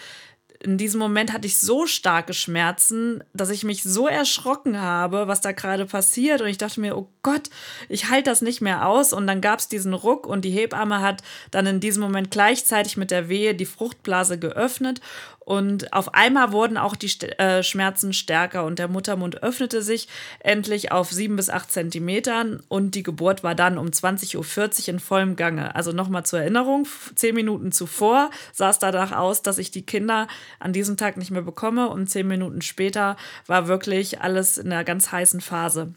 in 0.63 0.77
diesem 0.77 0.99
Moment 0.99 1.33
hatte 1.33 1.47
ich 1.47 1.57
so 1.57 1.87
starke 1.87 2.33
Schmerzen, 2.33 3.23
dass 3.33 3.49
ich 3.49 3.63
mich 3.63 3.83
so 3.83 4.07
erschrocken 4.07 4.79
habe, 4.79 5.27
was 5.27 5.41
da 5.41 5.51
gerade 5.51 5.85
passiert. 5.85 6.41
Und 6.41 6.47
ich 6.47 6.57
dachte 6.57 6.79
mir, 6.79 6.97
oh 6.97 7.09
Gott, 7.23 7.49
ich 7.89 8.09
halte 8.09 8.29
das 8.29 8.41
nicht 8.41 8.61
mehr 8.61 8.87
aus. 8.87 9.11
Und 9.11 9.25
dann 9.27 9.41
gab 9.41 9.59
es 9.59 9.67
diesen 9.67 9.93
Ruck 9.93 10.27
und 10.27 10.45
die 10.45 10.51
Hebamme 10.51 11.01
hat 11.01 11.23
dann 11.49 11.65
in 11.65 11.79
diesem 11.79 12.03
Moment 12.03 12.31
gleichzeitig 12.31 12.95
mit 12.95 13.11
der 13.11 13.27
Wehe 13.27 13.55
die 13.55 13.65
Fruchtblase 13.65 14.37
geöffnet. 14.37 15.01
Und 15.43 15.91
auf 15.91 16.13
einmal 16.13 16.51
wurden 16.51 16.77
auch 16.77 16.95
die 16.95 17.11
äh, 17.39 17.63
Schmerzen 17.63 18.13
stärker 18.13 18.63
und 18.63 18.77
der 18.77 18.87
Muttermund 18.87 19.41
öffnete 19.41 19.81
sich 19.81 20.07
endlich 20.39 20.91
auf 20.91 21.11
sieben 21.11 21.35
bis 21.35 21.49
acht 21.49 21.71
Zentimetern 21.71 22.61
und 22.67 22.93
die 22.93 23.01
Geburt 23.01 23.43
war 23.43 23.55
dann 23.55 23.79
um 23.79 23.87
20.40 23.87 24.37
Uhr 24.37 24.87
in 24.89 24.99
vollem 24.99 25.35
Gange. 25.35 25.75
Also 25.75 25.93
nochmal 25.93 26.25
zur 26.25 26.41
Erinnerung, 26.41 26.87
zehn 27.15 27.33
Minuten 27.33 27.71
zuvor 27.71 28.29
sah 28.53 28.69
es 28.69 28.77
danach 28.77 29.13
aus, 29.13 29.41
dass 29.41 29.57
ich 29.57 29.71
die 29.71 29.85
Kinder 29.85 30.27
an 30.59 30.73
diesem 30.73 30.95
Tag 30.95 31.17
nicht 31.17 31.31
mehr 31.31 31.41
bekomme 31.41 31.89
und 31.89 32.07
zehn 32.07 32.27
Minuten 32.27 32.61
später 32.61 33.17
war 33.47 33.67
wirklich 33.67 34.21
alles 34.21 34.59
in 34.59 34.71
einer 34.71 34.83
ganz 34.83 35.11
heißen 35.11 35.41
Phase. 35.41 35.93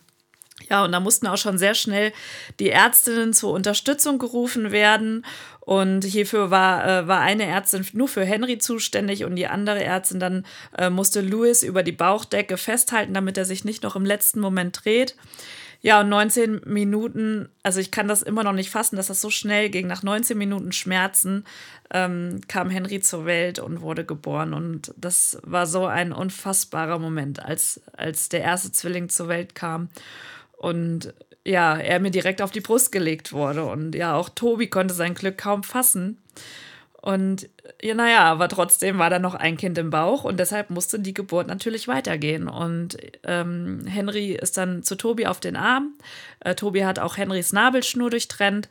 Ja, 0.70 0.84
und 0.84 0.92
da 0.92 1.00
mussten 1.00 1.26
auch 1.26 1.36
schon 1.36 1.58
sehr 1.58 1.74
schnell 1.74 2.12
die 2.60 2.70
Ärztinnen 2.70 3.32
zur 3.32 3.52
Unterstützung 3.52 4.18
gerufen 4.18 4.72
werden. 4.72 5.24
Und 5.60 6.04
hierfür 6.04 6.50
war, 6.50 6.86
äh, 6.86 7.08
war 7.08 7.20
eine 7.20 7.44
Ärztin 7.44 7.86
nur 7.92 8.08
für 8.08 8.24
Henry 8.24 8.58
zuständig 8.58 9.24
und 9.24 9.36
die 9.36 9.46
andere 9.46 9.82
Ärztin 9.82 10.20
dann 10.20 10.46
äh, 10.76 10.90
musste 10.90 11.22
Louis 11.22 11.62
über 11.62 11.82
die 11.82 11.92
Bauchdecke 11.92 12.56
festhalten, 12.56 13.14
damit 13.14 13.38
er 13.38 13.44
sich 13.44 13.64
nicht 13.64 13.82
noch 13.82 13.96
im 13.96 14.04
letzten 14.04 14.40
Moment 14.40 14.84
dreht. 14.84 15.16
Ja, 15.84 16.00
und 16.00 16.08
19 16.08 16.62
Minuten, 16.64 17.50
also 17.62 17.78
ich 17.78 17.90
kann 17.90 18.08
das 18.08 18.22
immer 18.22 18.42
noch 18.42 18.54
nicht 18.54 18.70
fassen, 18.70 18.96
dass 18.96 19.08
das 19.08 19.20
so 19.20 19.28
schnell 19.28 19.68
ging. 19.68 19.86
Nach 19.86 20.02
19 20.02 20.36
Minuten 20.36 20.72
Schmerzen 20.72 21.44
ähm, 21.90 22.40
kam 22.48 22.70
Henry 22.70 23.00
zur 23.00 23.26
Welt 23.26 23.58
und 23.58 23.82
wurde 23.82 24.06
geboren. 24.06 24.54
Und 24.54 24.94
das 24.96 25.38
war 25.42 25.66
so 25.66 25.84
ein 25.84 26.12
unfassbarer 26.12 26.98
Moment, 26.98 27.44
als, 27.44 27.82
als 27.94 28.30
der 28.30 28.40
erste 28.40 28.72
Zwilling 28.72 29.10
zur 29.10 29.28
Welt 29.28 29.54
kam. 29.54 29.90
Und 30.64 31.12
ja, 31.44 31.77
er 31.77 32.00
mir 32.00 32.11
direkt 32.11 32.40
auf 32.40 32.50
die 32.50 32.62
Brust 32.62 32.90
gelegt 32.90 33.33
wurde. 33.33 33.66
Und 33.66 33.94
ja, 33.94 34.14
auch 34.14 34.31
Tobi 34.31 34.68
konnte 34.68 34.94
sein 34.94 35.14
Glück 35.14 35.37
kaum 35.37 35.62
fassen. 35.62 36.16
Und 37.03 37.50
ja, 37.83 37.92
naja, 37.92 38.20
aber 38.20 38.48
trotzdem 38.48 38.98
war 38.98 39.11
da 39.11 39.18
noch 39.18 39.35
ein 39.35 39.59
Kind 39.59 39.77
im 39.77 39.90
Bauch 39.90 40.24
und 40.24 40.40
deshalb 40.40 40.70
musste 40.70 40.98
die 40.98 41.12
Geburt 41.12 41.48
natürlich 41.48 41.87
weitergehen. 41.87 42.48
Und 42.48 42.96
ähm, 43.24 43.83
Henry 43.87 44.33
ist 44.33 44.57
dann 44.57 44.83
zu 44.83 44.94
Tobi 44.94 45.27
auf 45.27 45.38
den 45.38 45.55
Arm. 45.55 45.92
Äh, 46.40 46.55
Tobi 46.55 46.87
hat 46.87 46.98
auch 46.98 47.18
Henrys 47.18 47.53
Nabelschnur 47.53 48.09
durchtrennt. 48.09 48.70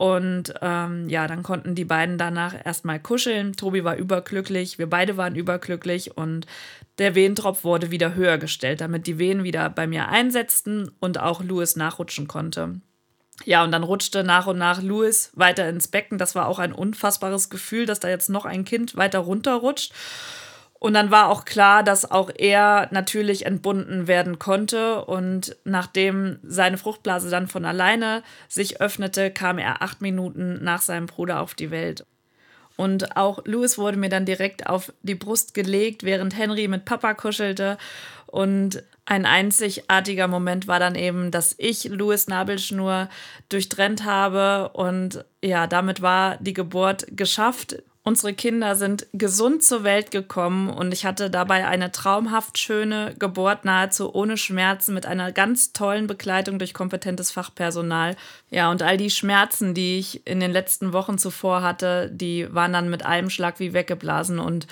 Und 0.00 0.54
ähm, 0.62 1.10
ja, 1.10 1.26
dann 1.26 1.42
konnten 1.42 1.74
die 1.74 1.84
beiden 1.84 2.16
danach 2.16 2.54
erstmal 2.64 2.98
kuscheln. 3.00 3.52
Tobi 3.52 3.84
war 3.84 3.96
überglücklich, 3.96 4.78
wir 4.78 4.88
beide 4.88 5.18
waren 5.18 5.34
überglücklich 5.34 6.16
und 6.16 6.46
der 6.96 7.14
Wehentropf 7.14 7.64
wurde 7.64 7.90
wieder 7.90 8.14
höher 8.14 8.38
gestellt, 8.38 8.80
damit 8.80 9.06
die 9.06 9.18
Wehen 9.18 9.44
wieder 9.44 9.68
bei 9.68 9.86
mir 9.86 10.08
einsetzten 10.08 10.90
und 11.00 11.20
auch 11.20 11.44
Louis 11.44 11.76
nachrutschen 11.76 12.28
konnte. 12.28 12.80
Ja, 13.44 13.62
und 13.62 13.72
dann 13.72 13.82
rutschte 13.82 14.24
nach 14.24 14.46
und 14.46 14.56
nach 14.56 14.80
Louis 14.80 15.32
weiter 15.34 15.68
ins 15.68 15.88
Becken. 15.88 16.16
Das 16.16 16.34
war 16.34 16.48
auch 16.48 16.58
ein 16.58 16.72
unfassbares 16.72 17.50
Gefühl, 17.50 17.84
dass 17.84 18.00
da 18.00 18.08
jetzt 18.08 18.30
noch 18.30 18.46
ein 18.46 18.64
Kind 18.64 18.96
weiter 18.96 19.18
runterrutscht. 19.18 19.92
Und 20.80 20.94
dann 20.94 21.10
war 21.10 21.28
auch 21.28 21.44
klar, 21.44 21.82
dass 21.82 22.10
auch 22.10 22.30
er 22.34 22.88
natürlich 22.90 23.44
entbunden 23.44 24.08
werden 24.08 24.38
konnte. 24.38 25.04
Und 25.04 25.54
nachdem 25.64 26.38
seine 26.42 26.78
Fruchtblase 26.78 27.28
dann 27.28 27.48
von 27.48 27.66
alleine 27.66 28.22
sich 28.48 28.80
öffnete, 28.80 29.30
kam 29.30 29.58
er 29.58 29.82
acht 29.82 30.00
Minuten 30.00 30.64
nach 30.64 30.80
seinem 30.80 31.04
Bruder 31.04 31.40
auf 31.40 31.52
die 31.52 31.70
Welt. 31.70 32.06
Und 32.76 33.14
auch 33.18 33.40
Louis 33.44 33.76
wurde 33.76 33.98
mir 33.98 34.08
dann 34.08 34.24
direkt 34.24 34.66
auf 34.66 34.90
die 35.02 35.14
Brust 35.14 35.52
gelegt, 35.52 36.02
während 36.02 36.34
Henry 36.34 36.66
mit 36.66 36.86
Papa 36.86 37.12
kuschelte. 37.12 37.76
Und 38.26 38.82
ein 39.04 39.26
einzigartiger 39.26 40.28
Moment 40.28 40.66
war 40.66 40.78
dann 40.78 40.94
eben, 40.94 41.30
dass 41.30 41.54
ich 41.58 41.90
Louis 41.90 42.26
Nabelschnur 42.26 43.10
durchtrennt 43.50 44.06
habe. 44.06 44.70
Und 44.72 45.26
ja, 45.44 45.66
damit 45.66 46.00
war 46.00 46.38
die 46.38 46.54
Geburt 46.54 47.06
geschafft. 47.10 47.82
Unsere 48.02 48.32
Kinder 48.32 48.76
sind 48.76 49.06
gesund 49.12 49.62
zur 49.62 49.84
Welt 49.84 50.10
gekommen 50.10 50.70
und 50.70 50.90
ich 50.90 51.04
hatte 51.04 51.28
dabei 51.28 51.66
eine 51.66 51.92
traumhaft 51.92 52.58
schöne 52.58 53.14
Geburt, 53.18 53.66
nahezu 53.66 54.14
ohne 54.14 54.38
Schmerzen, 54.38 54.94
mit 54.94 55.04
einer 55.04 55.32
ganz 55.32 55.74
tollen 55.74 56.06
Begleitung 56.06 56.58
durch 56.58 56.72
kompetentes 56.72 57.30
Fachpersonal. 57.30 58.16
Ja, 58.48 58.70
und 58.70 58.82
all 58.82 58.96
die 58.96 59.10
Schmerzen, 59.10 59.74
die 59.74 59.98
ich 59.98 60.26
in 60.26 60.40
den 60.40 60.50
letzten 60.50 60.94
Wochen 60.94 61.18
zuvor 61.18 61.60
hatte, 61.60 62.10
die 62.10 62.52
waren 62.54 62.72
dann 62.72 62.88
mit 62.88 63.04
einem 63.04 63.28
Schlag 63.28 63.60
wie 63.60 63.74
weggeblasen. 63.74 64.38
Und 64.38 64.66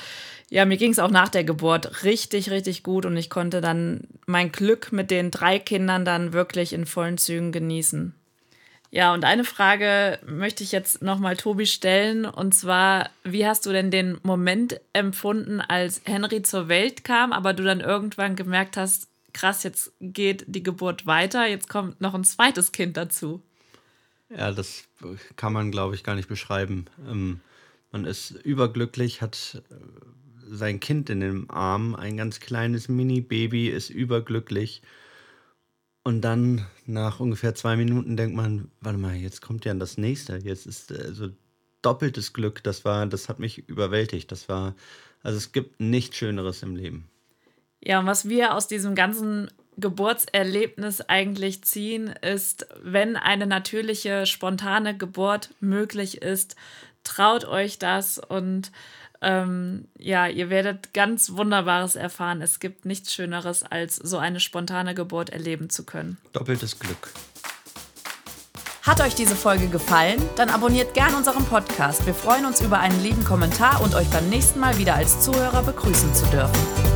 ja, 0.49 0.65
mir 0.65 0.79
ging 0.79 0.93
es 0.93 0.99
auch 0.99 1.11
nach 1.11 1.29
der 1.29 1.45
Geburt 1.45 2.05
richtig, 2.05 2.51
richtig 2.51 2.83
gut 2.83 3.05
und 3.05 3.19
ich 3.19 3.29
konnte 3.29 3.61
dann 3.61 4.05
mein 4.25 4.53
Glück 4.53 4.91
mit 4.91 5.11
den 5.11 5.31
drei 5.31 5.59
Kindern 5.59 6.07
dann 6.07 6.33
wirklich 6.33 6.73
in 6.73 6.87
vollen 6.87 7.19
Zügen 7.19 7.53
genießen. 7.53 8.15
Ja, 8.91 9.13
und 9.13 9.25
eine 9.25 9.45
Frage 9.45 10.19
möchte 10.27 10.65
ich 10.65 10.73
jetzt 10.73 11.03
nochmal 11.03 11.37
Tobi 11.37 11.67
stellen. 11.67 12.25
Und 12.25 12.55
zwar, 12.55 13.11
wie 13.23 13.47
hast 13.47 13.67
du 13.67 13.73
denn 13.73 13.91
den 13.91 14.19
Moment 14.23 14.81
empfunden, 14.95 15.61
als 15.61 16.01
Henry 16.05 16.43
zur 16.43 16.69
Welt 16.69 17.05
kam, 17.05 17.33
aber 17.33 17.53
du 17.53 17.65
dann 17.65 17.81
irgendwann 17.81 18.35
gemerkt 18.35 18.77
hast, 18.79 19.09
krass, 19.35 19.63
jetzt 19.63 19.93
geht 20.01 20.45
die 20.49 20.63
Geburt 20.63 21.07
weiter, 21.07 21.47
jetzt 21.47 21.69
kommt 21.69 22.01
noch 22.01 22.15
ein 22.15 22.25
zweites 22.25 22.73
Kind 22.73 22.97
dazu? 22.97 23.43
Ja, 24.31 24.53
das 24.53 24.85
kann 25.37 25.53
man, 25.53 25.71
glaube 25.71 25.95
ich, 25.95 26.03
gar 26.03 26.15
nicht 26.15 26.29
beschreiben. 26.29 26.87
Ähm, 27.07 27.41
man 27.93 28.05
ist 28.07 28.31
überglücklich, 28.31 29.21
hat 29.21 29.63
äh, 29.71 29.75
sein 30.51 30.81
Kind 30.81 31.11
in 31.11 31.21
dem 31.21 31.51
Arm, 31.51 31.95
ein 31.95 32.17
ganz 32.17 32.41
kleines 32.41 32.89
Mini-Baby, 32.89 33.69
ist 33.69 33.91
überglücklich 33.91 34.81
und 36.09 36.23
dann 36.23 36.65
nach 36.87 37.21
ungefähr 37.21 37.55
zwei 37.55 37.77
Minuten 37.77 38.17
denkt 38.17 38.35
man, 38.35 38.71
warte 38.81 38.99
mal, 38.99 39.15
jetzt 39.15 39.43
kommt 39.43 39.67
ja 39.67 39.75
das 39.75 39.99
nächste. 39.99 40.39
Jetzt 40.39 40.65
ist 40.65 40.91
also 40.91 41.29
doppeltes 41.83 42.33
Glück. 42.33 42.65
Das 42.65 42.87
war, 42.87 43.05
das 43.07 43.29
hat 43.29 43.39
mich 43.39 43.69
überwältigt. 43.69 44.33
Das 44.33 44.49
war, 44.49 44.75
also 45.23 45.37
es 45.37 45.53
gibt 45.53 45.81
nichts 45.81 46.17
Schöneres 46.17 46.63
im 46.63 46.77
Leben. 46.77 47.11
Ja, 47.85 48.01
und 48.01 48.07
was 48.07 48.27
wir 48.27 48.55
aus 48.55 48.67
diesem 48.69 48.95
ganzen 48.95 49.51
Geburtserlebnis 49.77 51.03
eigentlich 51.03 51.63
ziehen, 51.65 52.07
ist, 52.23 52.67
wenn 52.83 53.17
eine 53.17 53.47
natürliche, 53.47 54.25
spontane 54.25 54.97
Geburt 54.97 55.51
möglich 55.61 56.23
ist, 56.23 56.57
traut 57.05 57.45
euch 57.45 57.79
das 57.79 58.19
und 58.19 58.73
ähm, 59.21 59.89
ja, 59.99 60.27
ihr 60.27 60.51
werdet 60.51 60.95
ganz 60.95 61.33
Wunderbares 61.33 61.97
erfahren. 61.97 62.41
Es 62.41 62.61
gibt 62.61 62.85
nichts 62.85 63.13
Schöneres, 63.13 63.63
als 63.65 63.97
so 63.97 64.19
eine 64.19 64.41
spontane 64.41 64.95
Geburt 64.95 65.31
erleben 65.31 65.71
zu 65.71 65.85
können. 65.85 66.19
Doppeltes 66.33 66.79
Glück. 66.79 67.11
Hat 68.83 69.03
euch 69.03 69.15
diese 69.15 69.37
Folge 69.37 69.69
gefallen? 69.69 70.23
Dann 70.37 70.49
abonniert 70.49 70.95
gern 70.95 71.15
unseren 71.15 71.45
Podcast. 71.45 72.07
Wir 72.07 72.15
freuen 72.15 72.47
uns 72.47 72.63
über 72.63 72.79
einen 72.79 73.03
lieben 73.03 73.23
Kommentar 73.23 73.83
und 73.83 73.95
euch 73.95 74.09
beim 74.09 74.31
nächsten 74.31 74.61
Mal 74.61 74.79
wieder 74.79 74.95
als 74.95 75.21
Zuhörer 75.21 75.63
begrüßen 75.63 76.15
zu 76.15 76.25
dürfen. 76.27 76.88